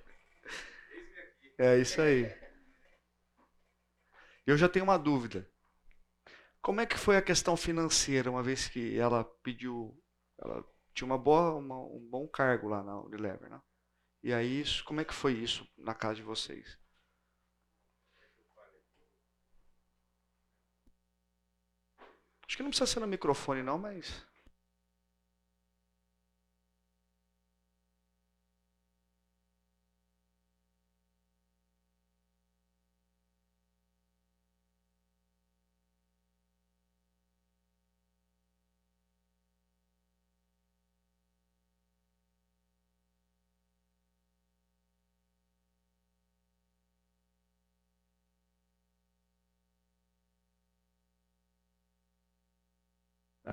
[1.59, 2.31] É isso aí.
[4.47, 5.47] Eu já tenho uma dúvida.
[6.61, 9.97] Como é que foi a questão financeira, uma vez que ela pediu,
[10.37, 13.61] ela tinha uma boa, uma- um bom cargo lá na Unilever, né?
[14.23, 16.77] E aí, isso, como é que foi isso na casa de vocês?
[22.47, 24.25] Acho que não precisa ser no microfone não, mas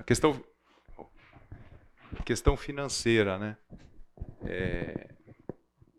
[0.05, 0.43] questão,
[2.25, 3.57] questão financeira, né?
[4.47, 5.15] É,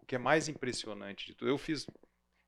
[0.02, 1.86] o que é mais impressionante de tudo, eu fiz,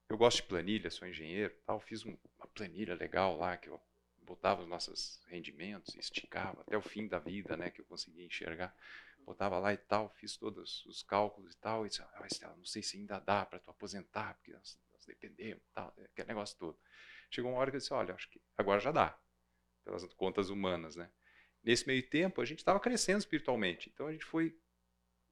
[0.09, 3.80] eu gosto de planilha, sou engenheiro, tal, fiz um- uma planilha legal lá que eu
[4.22, 8.74] botava os nossos rendimentos, esticava até o fim da vida, né, que eu conseguia enxergar,
[9.24, 12.64] botava lá e tal, fiz todos os cálculos e tal, e disse, ah, Estela, não
[12.64, 16.78] sei se ainda dá para tu aposentar, porque nós, nós dependemos, tal, aquele negócio todo.
[17.30, 19.18] Chegou uma hora que eu disse, olha, acho que agora já dá,
[19.84, 21.11] pelas contas humanas, né?
[21.62, 23.90] Nesse meio tempo, a gente estava crescendo espiritualmente.
[23.92, 24.56] Então a gente foi,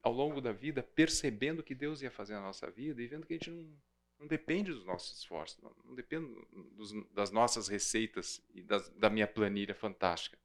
[0.03, 3.35] ao longo da vida, percebendo que Deus ia fazer na nossa vida e vendo que
[3.35, 3.77] a gente não,
[4.19, 6.27] não depende dos nossos esforços, não, não depende
[6.73, 10.39] dos, das nossas receitas e das, da minha planilha fantástica.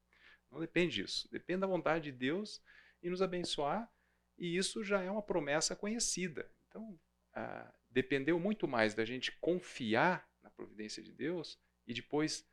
[0.52, 1.30] Não depende disso.
[1.32, 2.62] Depende da vontade de Deus
[3.02, 3.90] e nos abençoar.
[4.38, 6.50] E isso já é uma promessa conhecida.
[6.68, 7.00] Então,
[7.34, 12.48] ah, dependeu muito mais da gente confiar na providência de Deus e depois,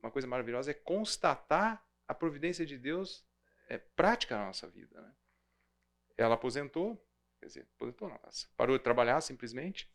[0.00, 3.24] uma coisa maravilhosa é constatar a providência de Deus
[3.68, 5.00] é prática na nossa vida.
[5.00, 5.14] Né?
[6.16, 7.00] Ela aposentou,
[7.38, 8.18] quer dizer, aposentou não,
[8.56, 9.92] parou de trabalhar simplesmente,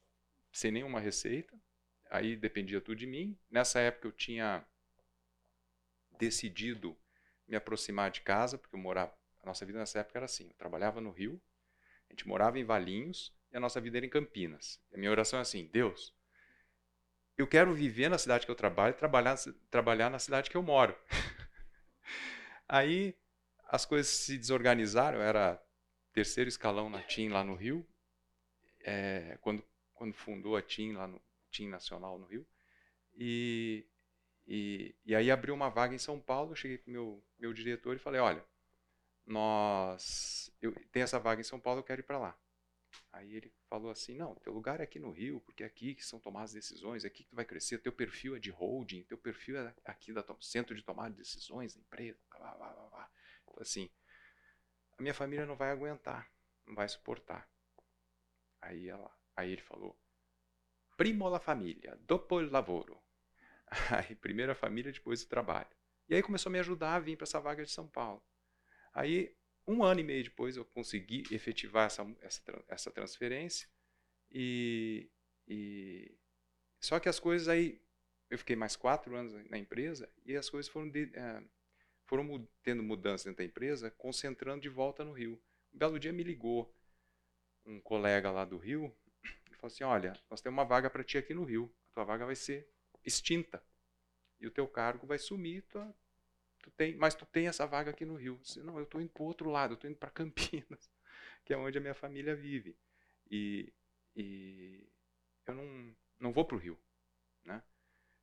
[0.51, 1.59] sem nenhuma receita,
[2.09, 3.37] aí dependia tudo de mim.
[3.49, 4.63] Nessa época eu tinha
[6.11, 6.95] decidido
[7.47, 10.53] me aproximar de casa, porque eu morava, a nossa vida nessa época era assim, eu
[10.53, 11.41] trabalhava no Rio,
[12.09, 14.79] a gente morava em Valinhos e a nossa vida era em Campinas.
[14.91, 16.15] E a minha oração é assim, Deus,
[17.35, 19.35] eu quero viver na cidade que eu trabalho trabalhar,
[19.71, 20.95] trabalhar na cidade que eu moro.
[22.67, 23.15] Aí
[23.67, 25.61] as coisas se desorganizaram, eu era
[26.13, 27.85] terceiro escalão na TIM lá no Rio,
[28.81, 32.45] é, quando, quando fundou a TIM lá no TIM Nacional no Rio,
[33.15, 33.85] e,
[34.45, 37.95] e, e aí abriu uma vaga em São Paulo, eu cheguei o meu, meu diretor
[37.95, 38.45] e falei, olha,
[39.25, 42.37] nós, eu, tem essa vaga em São Paulo, eu quero ir para lá.
[43.13, 46.03] Aí ele falou assim, não, teu lugar é aqui no Rio, porque é aqui que
[46.03, 49.19] são tomadas decisões, é aqui que tu vai crescer, teu perfil é de holding, teu
[49.19, 53.11] perfil é aqui do centro de tomada de decisões da empresa, blá, blá, blá, blá.
[53.59, 53.87] Assim,
[54.97, 56.27] a minha família não vai aguentar,
[56.65, 57.47] não vai suportar.
[58.59, 59.95] Aí, ela, aí ele falou,
[60.97, 62.99] primo la família, dopo il lavoro.
[63.91, 65.69] Aí, primeiro a família, depois o trabalho.
[66.07, 68.21] E aí começou a me ajudar a vir para essa vaga de São Paulo.
[68.93, 69.35] Aí
[69.67, 73.67] um ano e meio depois eu consegui efetivar essa, essa, essa transferência
[74.31, 75.09] e,
[75.47, 76.17] e,
[76.81, 77.81] só que as coisas aí
[78.29, 81.43] eu fiquei mais quatro anos na empresa e as coisas foram de, é,
[82.05, 85.41] foram tendo mudanças dentro da empresa concentrando de volta no Rio.
[85.73, 86.75] Um belo dia me ligou
[87.65, 88.93] um colega lá do Rio
[89.51, 91.73] e falou assim olha nós temos uma vaga para ti aqui no Rio.
[91.91, 92.67] A tua vaga vai ser
[93.05, 93.63] extinta
[94.39, 95.95] e o teu cargo vai sumir tua,
[96.63, 98.39] tu tem, mas tu tem essa vaga aqui no Rio.
[98.41, 100.89] Disse, não, eu estou indo para o outro lado, eu estou indo para Campinas,
[101.45, 102.75] que é onde a minha família vive.
[103.29, 103.71] E,
[104.15, 104.87] e
[105.45, 106.79] eu não, não vou para o Rio.
[107.43, 107.61] Né?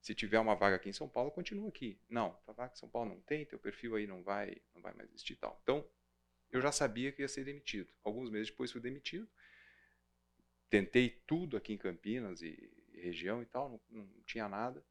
[0.01, 2.01] Se tiver uma vaga aqui em São Paulo, continua aqui.
[2.09, 4.95] Não, tua vaga em São Paulo não tem, teu perfil aí não vai, não vai
[4.95, 5.61] mais existir tal.
[5.63, 5.87] Então,
[6.51, 7.93] eu já sabia que ia ser demitido.
[8.03, 9.29] Alguns meses depois fui demitido.
[10.71, 14.85] Tentei tudo aqui em Campinas e, e região e tal, não, não tinha nada.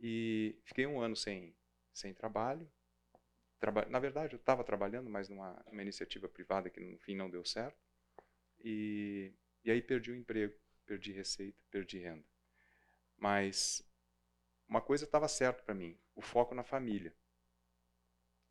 [0.00, 1.54] E fiquei um ano sem,
[1.98, 2.70] sem trabalho.
[3.58, 7.28] Traba Na verdade, eu estava trabalhando, mas numa, numa, iniciativa privada que no fim não
[7.28, 7.78] deu certo.
[8.60, 9.32] E,
[9.64, 10.54] e aí perdi o emprego,
[10.86, 12.24] perdi receita, perdi renda.
[13.16, 13.82] Mas
[14.68, 17.12] uma coisa estava certa para mim: o foco na família.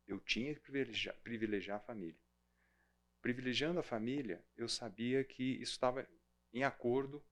[0.06, 2.20] Eu tinha que privilegiar, privilegiar a família.
[3.20, 6.08] Privilegiando a família, eu sabia que isso estava
[6.52, 7.22] em acordo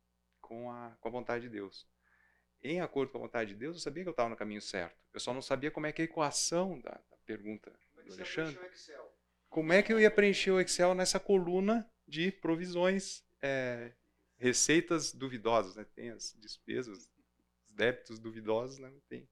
[0.41, 1.87] com a, com a vontade de Deus
[2.73, 4.97] em acordo com a vontade de Deus, eu sabia que eu estava no caminho certo.
[5.13, 7.73] Eu só não sabia como é que é a equação da, da pergunta
[8.05, 8.59] do Alexandre.
[9.49, 13.93] Como é que eu ia preencher o Excel nessa coluna de provisões, é,
[14.37, 15.85] receitas duvidosas, né?
[15.95, 17.11] Tem as despesas,
[17.65, 18.93] os débitos duvidosos, né?
[19.09, 19.29] Tem,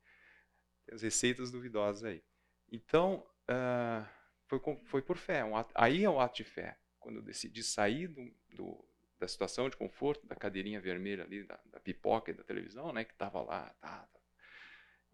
[0.86, 2.22] tem as receitas duvidosas aí.
[2.70, 4.08] Então, uh,
[4.46, 5.44] foi, foi por fé.
[5.44, 6.78] Um ato, aí é um ato de fé.
[6.98, 8.88] Quando eu decidi sair do, do
[9.24, 13.04] da situação de conforto, da cadeirinha vermelha ali, da, da pipoca e da televisão, né,
[13.04, 14.20] que estava lá, tá, tá,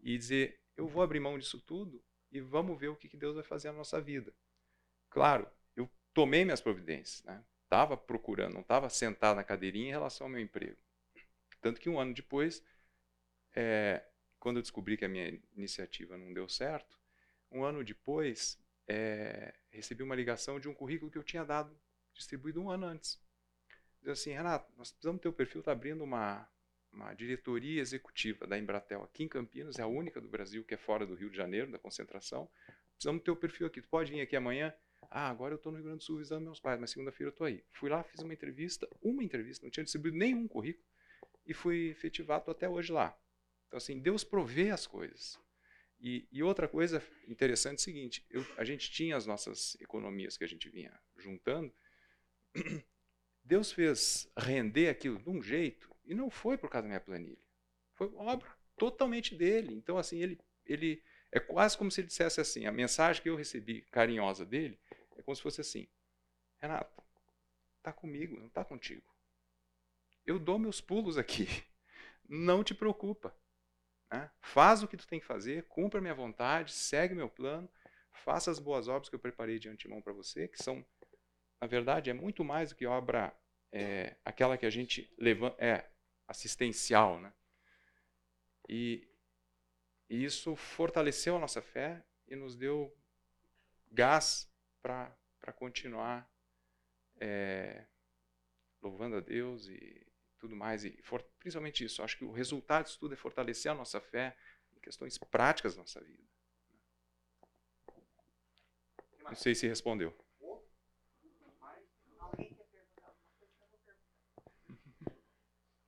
[0.01, 3.35] e dizer, eu vou abrir mão disso tudo e vamos ver o que, que Deus
[3.35, 4.33] vai fazer na nossa vida.
[5.09, 7.43] Claro, eu tomei minhas providências, né?
[7.63, 10.77] Estava procurando, não estava sentado na cadeirinha em relação ao meu emprego.
[11.61, 12.61] Tanto que um ano depois,
[13.55, 14.03] é,
[14.39, 16.99] quando eu descobri que a minha iniciativa não deu certo,
[17.49, 21.77] um ano depois, é, recebi uma ligação de um currículo que eu tinha dado,
[22.13, 23.21] distribuído um ano antes.
[24.01, 26.47] Diz assim, Renato, nós precisamos ter o perfil, está abrindo uma,
[26.91, 30.77] uma diretoria executiva da Embratel aqui em Campinas, é a única do Brasil que é
[30.77, 32.49] fora do Rio de Janeiro, da concentração.
[32.95, 34.73] Precisamos ter o perfil aqui, tu pode vir aqui amanhã?
[35.09, 37.31] Ah, agora eu estou no Rio Grande do Sul visitando meus pais, mas segunda-feira eu
[37.31, 37.63] estou aí.
[37.71, 40.85] Fui lá, fiz uma entrevista, uma entrevista, não tinha distribuído nenhum currículo,
[41.45, 43.17] e fui efetivado até hoje lá.
[43.67, 45.39] Então, assim, Deus provê as coisas.
[45.99, 50.35] E, e outra coisa interessante é o seguinte: eu, a gente tinha as nossas economias
[50.37, 51.71] que a gente vinha juntando.
[53.43, 57.41] Deus fez render aquilo de um jeito, e não foi por causa da minha planilha.
[57.93, 59.73] Foi obra totalmente dele.
[59.73, 63.35] Então, assim, ele, ele é quase como se ele dissesse assim: a mensagem que eu
[63.35, 64.79] recebi carinhosa dele
[65.15, 65.87] é como se fosse assim:
[66.57, 67.01] Renato,
[67.77, 69.03] está comigo, não está contigo.
[70.25, 71.47] Eu dou meus pulos aqui.
[72.33, 73.35] Não te preocupa.
[74.09, 74.31] Né?
[74.39, 77.69] Faz o que tu tem que fazer, cumpra minha vontade, segue meu plano,
[78.11, 80.85] faça as boas obras que eu preparei de antemão para você, que são,
[81.61, 83.31] na verdade, é muito mais do que obra,
[83.71, 85.87] é, aquela que a gente levanta, é
[86.27, 87.31] assistencial, né?
[88.67, 89.07] E,
[90.09, 92.91] e isso fortaleceu a nossa fé e nos deu
[93.91, 94.51] gás
[94.81, 96.27] para continuar
[97.19, 97.85] é,
[98.81, 100.07] louvando a Deus e
[100.39, 100.83] tudo mais.
[100.83, 104.35] E for, principalmente isso, acho que o resultado disso tudo é fortalecer a nossa fé
[104.75, 106.23] em questões práticas da nossa vida.
[109.23, 110.17] Não sei se respondeu.
[112.31, 113.53] Alguém quer perguntar alguma coisa?
[113.59, 113.97] Eu vou perguntar.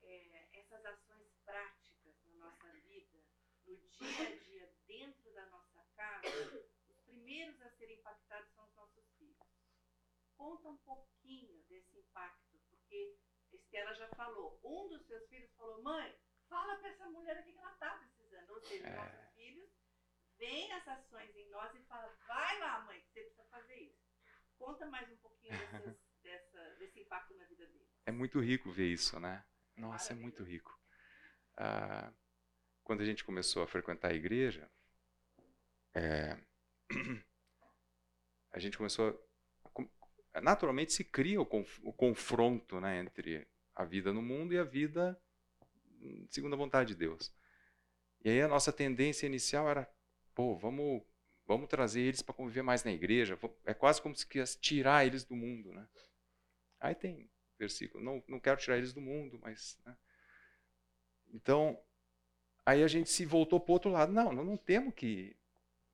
[0.03, 3.17] É, essas ações práticas na nossa vida,
[3.65, 8.75] no dia a dia, dentro da nossa casa, os primeiros a serem impactados são os
[8.75, 9.37] nossos filhos.
[10.37, 13.17] Conta um pouquinho desse impacto, porque
[13.51, 14.59] Estela já falou.
[14.63, 16.15] Um dos seus filhos falou: mãe,
[16.49, 18.49] fala para essa mulher aqui que ela está precisando.
[18.51, 18.95] Ou seja, É.
[18.95, 19.69] nossos filhos
[20.37, 24.03] veem as ações em nós e falam: vai lá, mãe, que você precisa fazer isso.
[24.57, 25.51] Conta mais um pouquinho
[25.95, 27.87] dessas- dessa- desse impacto na vida dele.
[28.05, 29.45] É muito rico ver isso, né?
[29.77, 30.77] Nossa, é muito rico.
[31.57, 32.11] Ah,
[32.83, 34.69] quando a gente começou a frequentar a igreja,
[35.93, 36.37] é,
[38.51, 39.19] a gente começou
[40.33, 44.59] a, naturalmente se cria o, conf- o confronto né, entre a vida no mundo e
[44.59, 45.19] a vida
[46.29, 47.33] segundo a vontade de Deus.
[48.23, 49.89] E aí a nossa tendência inicial era,
[50.35, 51.03] pô, vamos,
[51.45, 53.39] vamos trazer eles para conviver mais na igreja.
[53.65, 55.87] É quase como se quisesse tirar eles do mundo, né?
[56.79, 57.29] Aí tem
[57.59, 59.79] versículo, não, não quero tirar eles do mundo, mas...
[59.85, 59.95] né?
[61.33, 61.77] Então,
[62.65, 64.11] aí a gente se voltou para o outro lado.
[64.11, 65.35] Não, nós não temos que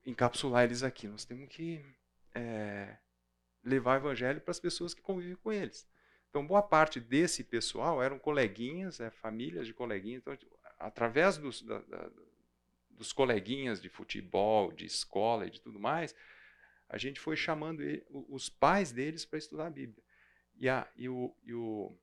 [0.06, 1.84] encapsular eles aqui, nós temos que
[2.34, 2.98] é,
[3.64, 5.88] levar o evangelho para as pessoas que convivem com eles.
[6.30, 10.22] Então, boa parte desse pessoal eram coleguinhas, é, famílias de coleguinhas.
[10.22, 10.38] Então,
[10.80, 12.10] através dos, da- da-
[12.92, 16.14] dos coleguinhas de futebol, de escola e de tudo mais,
[16.88, 20.04] a gente foi chamando ele- os pais deles para estudar a Bíblia.
[20.58, 21.96] E, a, e, o, e o,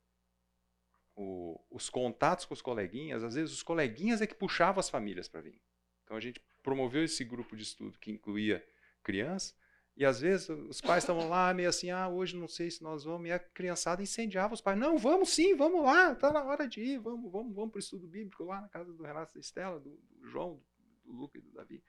[1.16, 5.28] o- os contatos com os coleguinhas, às vezes os coleguinhas é que puxavam as famílias
[5.28, 5.60] para vir.
[6.04, 8.64] Então a gente promoveu esse grupo de estudo que incluía
[9.02, 9.56] crianças,
[9.96, 13.04] e às vezes os pais estavam lá meio assim, ah, hoje não sei se nós
[13.04, 16.68] vamos, e a criançada incendiava os pais, não, vamos sim, vamos lá, está na hora
[16.68, 19.40] de ir, vamos, vamos, vamos para o estudo bíblico lá na casa do Renato da
[19.40, 20.62] Estela, do, do João,
[21.04, 21.82] do, do Luca e do Davi.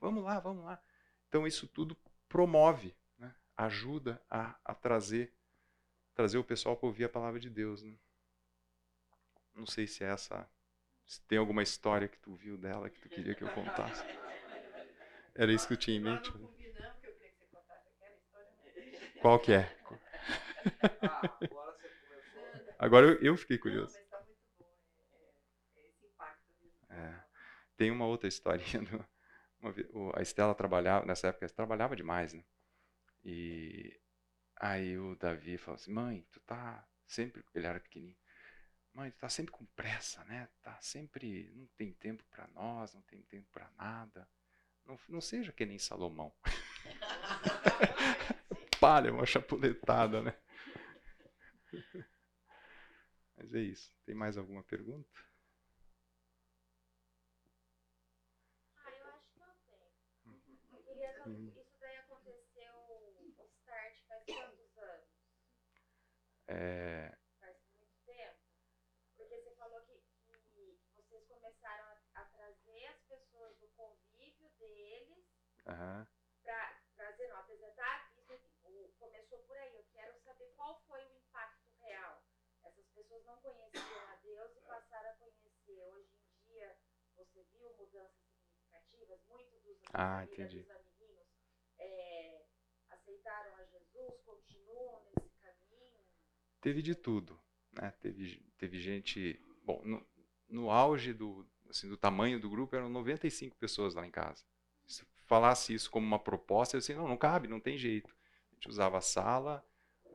[0.00, 0.82] Vamos lá, vamos lá.
[1.28, 1.96] Então isso tudo
[2.28, 5.32] promove, né, ajuda a, a trazer
[6.14, 7.82] trazer o pessoal para ouvir a palavra de Deus.
[7.82, 7.94] Né?
[9.54, 10.48] Não sei se é essa.
[11.06, 14.02] Se tem alguma história que tu viu dela que tu queria que eu contasse.
[15.34, 16.32] Era isso que eu tinha em mente.
[19.20, 19.76] Qual que é?
[22.78, 23.96] Agora eu, fiquei curioso.
[24.10, 24.16] bom.
[26.90, 26.98] É, é.
[26.98, 27.24] É.
[27.76, 28.80] Tem uma outra historinha.
[28.82, 29.04] do-
[29.60, 32.42] uma a Estela trabalhava, nessa época, trabalhava demais, né?
[33.24, 33.98] E
[34.56, 37.44] aí o Davi falou assim: mãe, tu tá sempre.
[37.54, 38.16] Ele era pequenininho.
[38.94, 40.48] Mãe, tu tá sempre com pressa, né?
[40.62, 41.50] Tá sempre.
[41.54, 44.28] Não tem tempo para nós, não tem tempo para nada.
[44.84, 46.32] Não, não seja que nem Salomão.
[48.80, 50.34] Palha, uma chapuletada, né?
[53.36, 53.92] Mas é isso.
[54.04, 55.08] Tem mais alguma pergunta?
[58.76, 59.92] Ah, eu acho que eu tenho.
[60.72, 61.52] Eu queria saber, Hum.
[61.56, 65.08] isso daí aconteceu, o start faz quantos anos?
[66.48, 67.16] É,
[75.66, 76.06] Aham.
[76.42, 78.94] Pra trazer, não, apresentar isso aqui.
[78.98, 79.74] Começou por aí.
[79.76, 82.22] Eu quero saber qual foi o impacto real.
[82.62, 85.84] Essas pessoas não conheciam a Deus e passaram a conhecer.
[85.88, 86.76] Hoje em dia,
[87.16, 89.20] você viu mudanças significativas?
[89.28, 90.92] Muitos dos Ah, dos amiguinhos
[91.78, 92.44] é,
[92.88, 96.06] aceitaram a Jesus, continuam nesse caminho.
[96.60, 97.40] Teve de tudo,
[97.72, 97.90] né?
[98.00, 100.06] Teve, teve gente, bom, no,
[100.48, 104.44] no auge do, assim, do tamanho do grupo eram 95 pessoas lá em casa.
[104.86, 108.14] Se falasse isso como uma proposta, eu assim, não, não cabe, não tem jeito.
[108.50, 109.64] A gente usava a sala,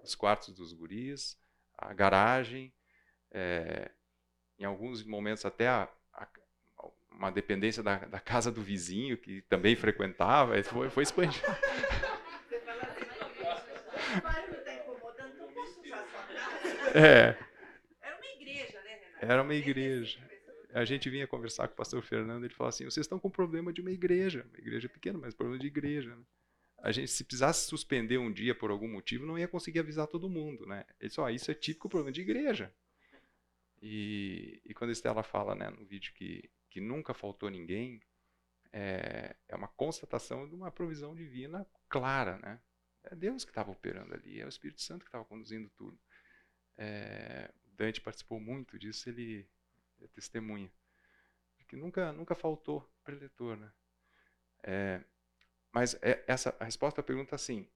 [0.04, 1.36] os quartos dos guris,
[1.76, 2.72] a garagem,
[3.32, 3.90] é,
[4.60, 6.28] em alguns momentos até a- a-
[7.12, 11.04] uma dependência da, da casa do vizinho, que também frequentava, foi, foi
[14.22, 14.70] fala assim,
[16.32, 16.98] casa.
[17.00, 17.36] É,
[18.04, 19.26] Era uma igreja, né, Renato?
[19.26, 20.37] Era uma 95 igreja.
[20.78, 23.74] A gente vinha conversar com o pastor Fernando, ele falou assim: vocês estão com problema
[23.74, 26.16] de uma igreja, uma igreja pequena, mas problema de igreja.
[26.16, 26.24] Né?
[26.80, 30.30] A gente, se precisasse suspender um dia por algum motivo, não ia conseguir avisar todo
[30.30, 30.86] mundo, né?
[31.00, 32.72] Ele disse: ó, isso é típico problema de igreja.
[33.82, 38.02] E, e quando a Estela fala, né, no vídeo que, que nunca faltou ninguém,
[38.72, 42.60] é, é uma constatação de uma provisão divina clara, né?
[43.04, 45.98] É Deus que estava operando ali, é o Espírito Santo que estava conduzindo tudo.
[46.78, 49.48] É, Dante participou muito disso, ele
[50.02, 50.72] é testemunha.
[51.68, 53.72] Que nunca, nunca faltou preletor, né?
[54.64, 55.04] É,
[55.72, 57.68] mas é- essa, a resposta à pergunta assim,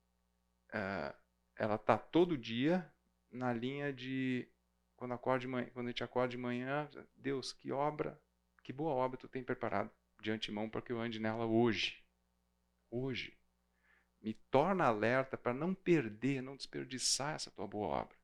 [0.73, 1.14] é,
[1.56, 2.91] ela está todo dia
[3.30, 4.48] na linha de
[4.95, 8.19] quando, acorda de manhã, quando a gente acorda de manhã, Deus, que obra,
[8.64, 9.91] que boa obra tu tem preparado
[10.22, 12.03] de antemão para que eu ande nela hoje.
[12.89, 13.38] Hoje.
[14.22, 18.15] Me torna alerta para não perder, não desperdiçar essa tua boa obra.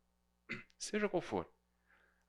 [0.78, 1.50] Seja qual for.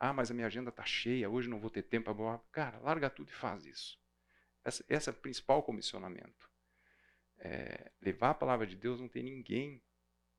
[0.01, 2.41] Ah, mas a minha agenda está cheia, hoje não vou ter tempo obra.
[2.53, 3.99] Cara, larga tudo e faz isso.
[4.65, 6.49] Essa, esse é o principal comissionamento.
[7.39, 9.83] É, levar a palavra de Deus não tem ninguém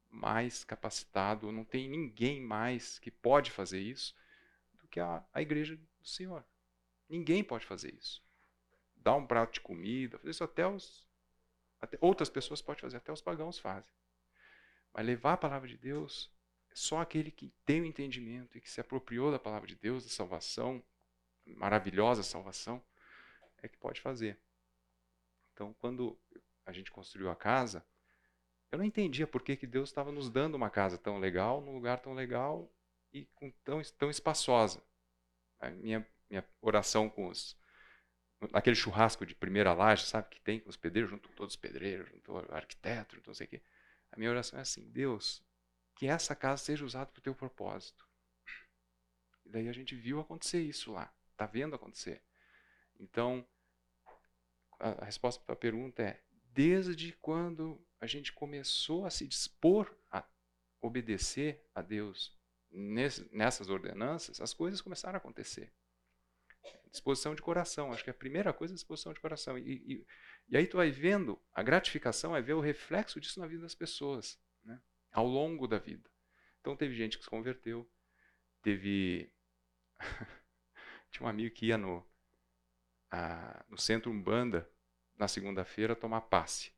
[0.10, 4.16] mais capacitado, não tem ninguém mais que pode fazer isso
[4.74, 6.46] do que a, a igreja do Senhor.
[7.08, 8.24] Ninguém pode fazer isso.
[8.96, 11.08] Dar um prato de comida, fazer isso até os.
[11.82, 13.94] Até, outras pessoas podem fazer, até os pagãos fazem.
[14.94, 16.32] Mas levar a palavra de Deus,
[16.80, 20.10] só aquele que tem o entendimento e que se apropriou da palavra de Deus, da
[20.10, 20.82] salvação,
[21.46, 22.82] maravilhosa salvação,
[23.62, 24.40] é que pode fazer.
[25.54, 26.18] Então, quando
[26.66, 27.86] a gente construiu a casa,
[28.72, 31.74] eu não entendia por que, que Deus estava nos dando uma casa tão legal, num
[31.74, 32.72] lugar tão legal
[33.12, 33.28] e
[33.66, 34.82] tão, tão espaçosa.
[35.60, 37.58] A minha, minha oração com os.
[38.54, 42.08] Naquele churrasco de primeira laje, sabe, que tem com os pedreiros, junto todos os pedreiros,
[42.08, 43.62] junto o arquiteto, não sei o quê.
[44.14, 45.44] A minha oração é assim: Deus,
[46.00, 48.08] que essa casa seja usada para o teu propósito.
[49.46, 52.24] E daí a gente viu acontecer isso lá, está vendo acontecer.
[52.98, 53.46] Então,
[54.80, 56.24] a, resposta para a pergunta é:
[56.54, 60.26] desde quando a gente começou a se dispor a
[60.80, 62.34] obedecer a Deus
[62.72, 65.70] nessas ordenanças, as coisas começaram a acontecer.
[66.90, 69.58] Disposição de coração, acho que a primeira coisa é disposição de coração.
[69.58, 70.08] E, e,
[70.48, 73.76] e aí tu vai vendo, a gratificação é ver o reflexo disso na vida das
[73.76, 74.40] pessoas?
[75.12, 76.10] Ao longo da vida.
[76.62, 77.90] Então teve gente que se converteu,
[78.62, 79.32] teve.
[81.12, 82.06] Tinha um amigo que ia no,
[83.10, 84.70] a, no centro Umbanda
[85.18, 86.72] na segunda-feira tomar passe.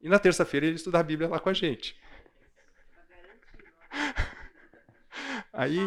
[0.00, 1.98] E na terça-feira ele estudar a Bíblia lá com a gente.
[5.52, 5.78] Aí,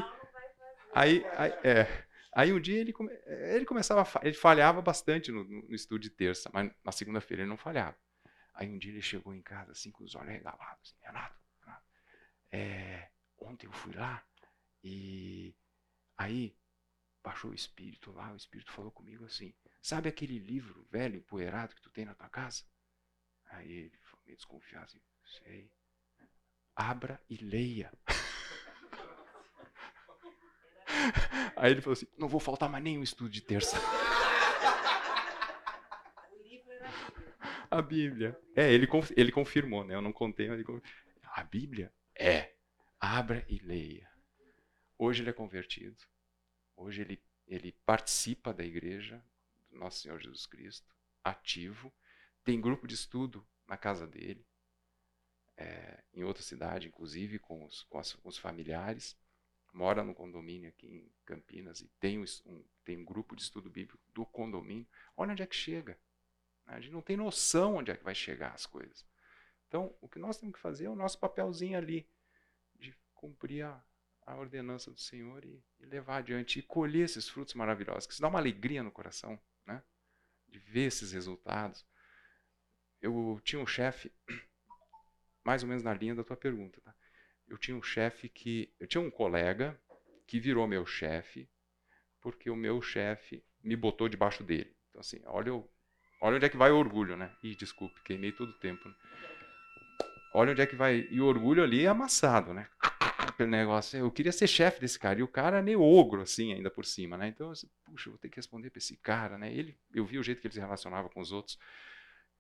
[0.96, 3.12] aí, aí, é, aí um dia ele, come,
[3.54, 7.58] ele começava, ele falhava bastante no, no, estudo de terça, mas na segunda-feira ele não
[7.58, 7.96] falhava.
[8.56, 11.39] Aí um dia ele chegou em casa assim com os olhos regalados, assim, Renato,
[12.52, 14.24] é, ontem eu fui lá
[14.84, 15.56] e
[16.18, 16.56] aí
[17.24, 21.82] baixou o espírito lá, o espírito falou comigo assim, sabe aquele livro velho, empoeirado que
[21.82, 22.64] tu tem na tua casa?
[23.52, 25.02] Aí ele ficou meio desconfiado assim,
[25.46, 25.72] sei.
[26.76, 27.92] Abra e leia.
[31.56, 33.78] Aí ele falou assim, não vou faltar mais nenhum estudo de terça.
[37.70, 38.40] A Bíblia.
[38.56, 39.94] É, ele, ele confirmou, né?
[39.94, 40.90] Eu não contei, mas ele confirmou.
[41.24, 41.94] A Bíblia?
[42.20, 42.54] É.
[43.00, 44.08] Abra e leia.
[44.98, 45.98] Hoje ele é convertido.
[46.76, 49.24] Hoje ele, ele participa da igreja
[49.72, 50.94] do Nosso Senhor Jesus Cristo,
[51.24, 51.94] ativo.
[52.44, 54.46] Tem grupo de estudo na casa dele,
[55.58, 59.18] é, em outra cidade, inclusive, com os, com, as- com os familiares.
[59.74, 62.26] Mora no condomínio aqui em Campinas e tem um,
[62.84, 64.88] tem um grupo de estudo bíblico do condomínio.
[65.16, 66.00] Olha onde é que chega.
[66.66, 69.06] A gente não tem noção onde é que vai chegar as coisas.
[69.70, 72.10] Então, o que nós temos que fazer é o nosso papelzinho ali,
[72.74, 73.82] de cumprir a,
[74.26, 78.22] a ordenança do Senhor e, e levar adiante, e colher esses frutos maravilhosos, que isso
[78.22, 79.84] dá uma alegria no coração, né?
[80.48, 81.86] De ver esses resultados.
[83.00, 84.12] eu tinha um chefe,
[85.46, 86.96] mais ou menos na linha da tua pergunta, tá?
[87.48, 88.74] Eu tinha um chefe que.
[88.80, 89.80] Eu tinha um colega
[90.26, 91.48] que virou meu chefe,
[92.20, 94.76] porque o meu chefe me botou debaixo dele.
[94.90, 95.54] Então, assim, olha,
[96.22, 97.36] olha onde é que vai o orgulho, né?
[97.44, 98.88] Ih, desculpe, queimei todo o tempo.
[98.88, 98.96] Né?
[100.34, 101.08] Olha onde é que vai.
[101.10, 102.68] E o orgulho ali é amassado, né?
[103.18, 103.98] Aquele negócio.
[103.98, 105.20] Eu queria ser chefe desse cara.
[105.20, 107.28] E o cara é meio ogro, assim, ainda por cima, né?
[107.28, 109.52] Então, assim, puxa, eu vou ter que responder para esse cara, né?
[109.52, 111.58] Ele, eu vi o jeito que ele se relacionava com os outros.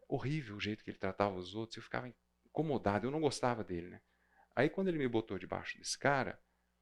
[0.07, 1.78] Horrível o jeito que ele tratava os outros.
[1.78, 2.11] Eu ficava
[2.45, 3.07] incomodado.
[3.07, 4.02] Eu não gostava dele, né?
[4.56, 6.40] Aí, quando ele me botou debaixo desse cara,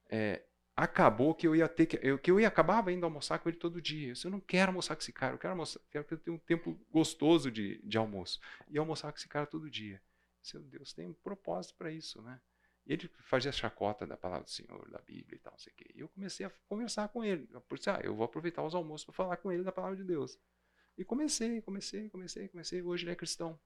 [0.09, 0.43] é,
[0.77, 3.57] acabou que eu ia ter que eu, que eu ia acabava indo almoçar com ele
[3.57, 4.09] todo dia.
[4.09, 6.37] Eu, disse, eu não quero almoçar com esse cara, eu quero almoçar, quero ter um
[6.37, 8.39] tempo gostoso de, de almoço.
[8.69, 10.01] E almoçar com esse cara todo dia.
[10.47, 12.39] Seu Deus tem um propósito para isso, né?
[12.85, 15.75] E ele fazia chacota da palavra do Senhor, da Bíblia e tal, não sei o
[15.75, 15.91] quê.
[15.93, 17.47] E eu comecei a conversar com ele.
[17.51, 20.03] Eu pensei, ah, eu vou aproveitar os almoços para falar com ele da palavra de
[20.03, 20.39] Deus.
[20.97, 22.81] E comecei, comecei, comecei, comecei.
[22.81, 23.59] Hoje ele é cristão.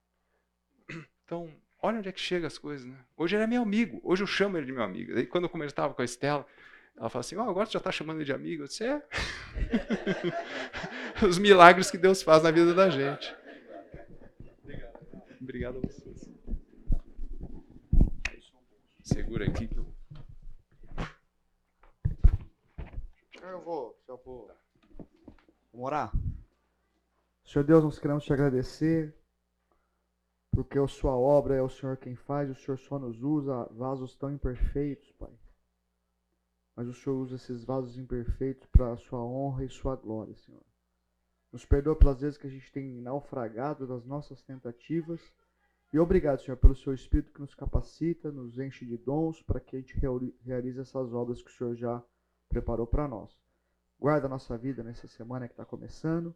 [1.24, 1.50] Então,
[1.84, 2.96] Olha onde é que chega as coisas, né?
[3.18, 5.18] Hoje ele é meu amigo, hoje eu chamo ele de meu amigo.
[5.18, 6.46] Aí quando eu conversava com a Estela,
[6.96, 8.64] ela fala assim: oh, agora você já está chamando ele de amigo?
[8.64, 9.02] Eu disse: é.
[11.28, 13.36] Os milagres que Deus faz na vida da gente.
[15.42, 16.30] Obrigado a vocês.
[19.04, 19.86] Segura aqui que eu.
[23.42, 24.52] Eu vou, eu vou.
[25.72, 26.12] Vamos orar?
[27.44, 29.14] Senhor Deus, nós queremos te agradecer
[30.52, 34.16] porque a sua obra é o Senhor quem faz, o Senhor só nos usa vasos
[34.16, 35.32] tão imperfeitos, Pai.
[36.76, 40.64] Mas o Senhor usa esses vasos imperfeitos para a sua honra e sua glória, Senhor.
[41.52, 45.22] Nos perdoa pelas vezes que a gente tem naufragado das nossas tentativas.
[45.94, 49.76] E obrigado, Senhor, pelo seu Espírito que nos capacita, nos enche de dons para que
[49.76, 49.96] a gente
[50.42, 52.04] realize essas obras que o Senhor já
[52.48, 53.38] preparou para nós.
[54.00, 56.34] Guarda a nossa vida nessa semana que está começando.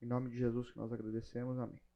[0.00, 1.58] Em nome de Jesus que nós agradecemos.
[1.58, 1.87] Amém.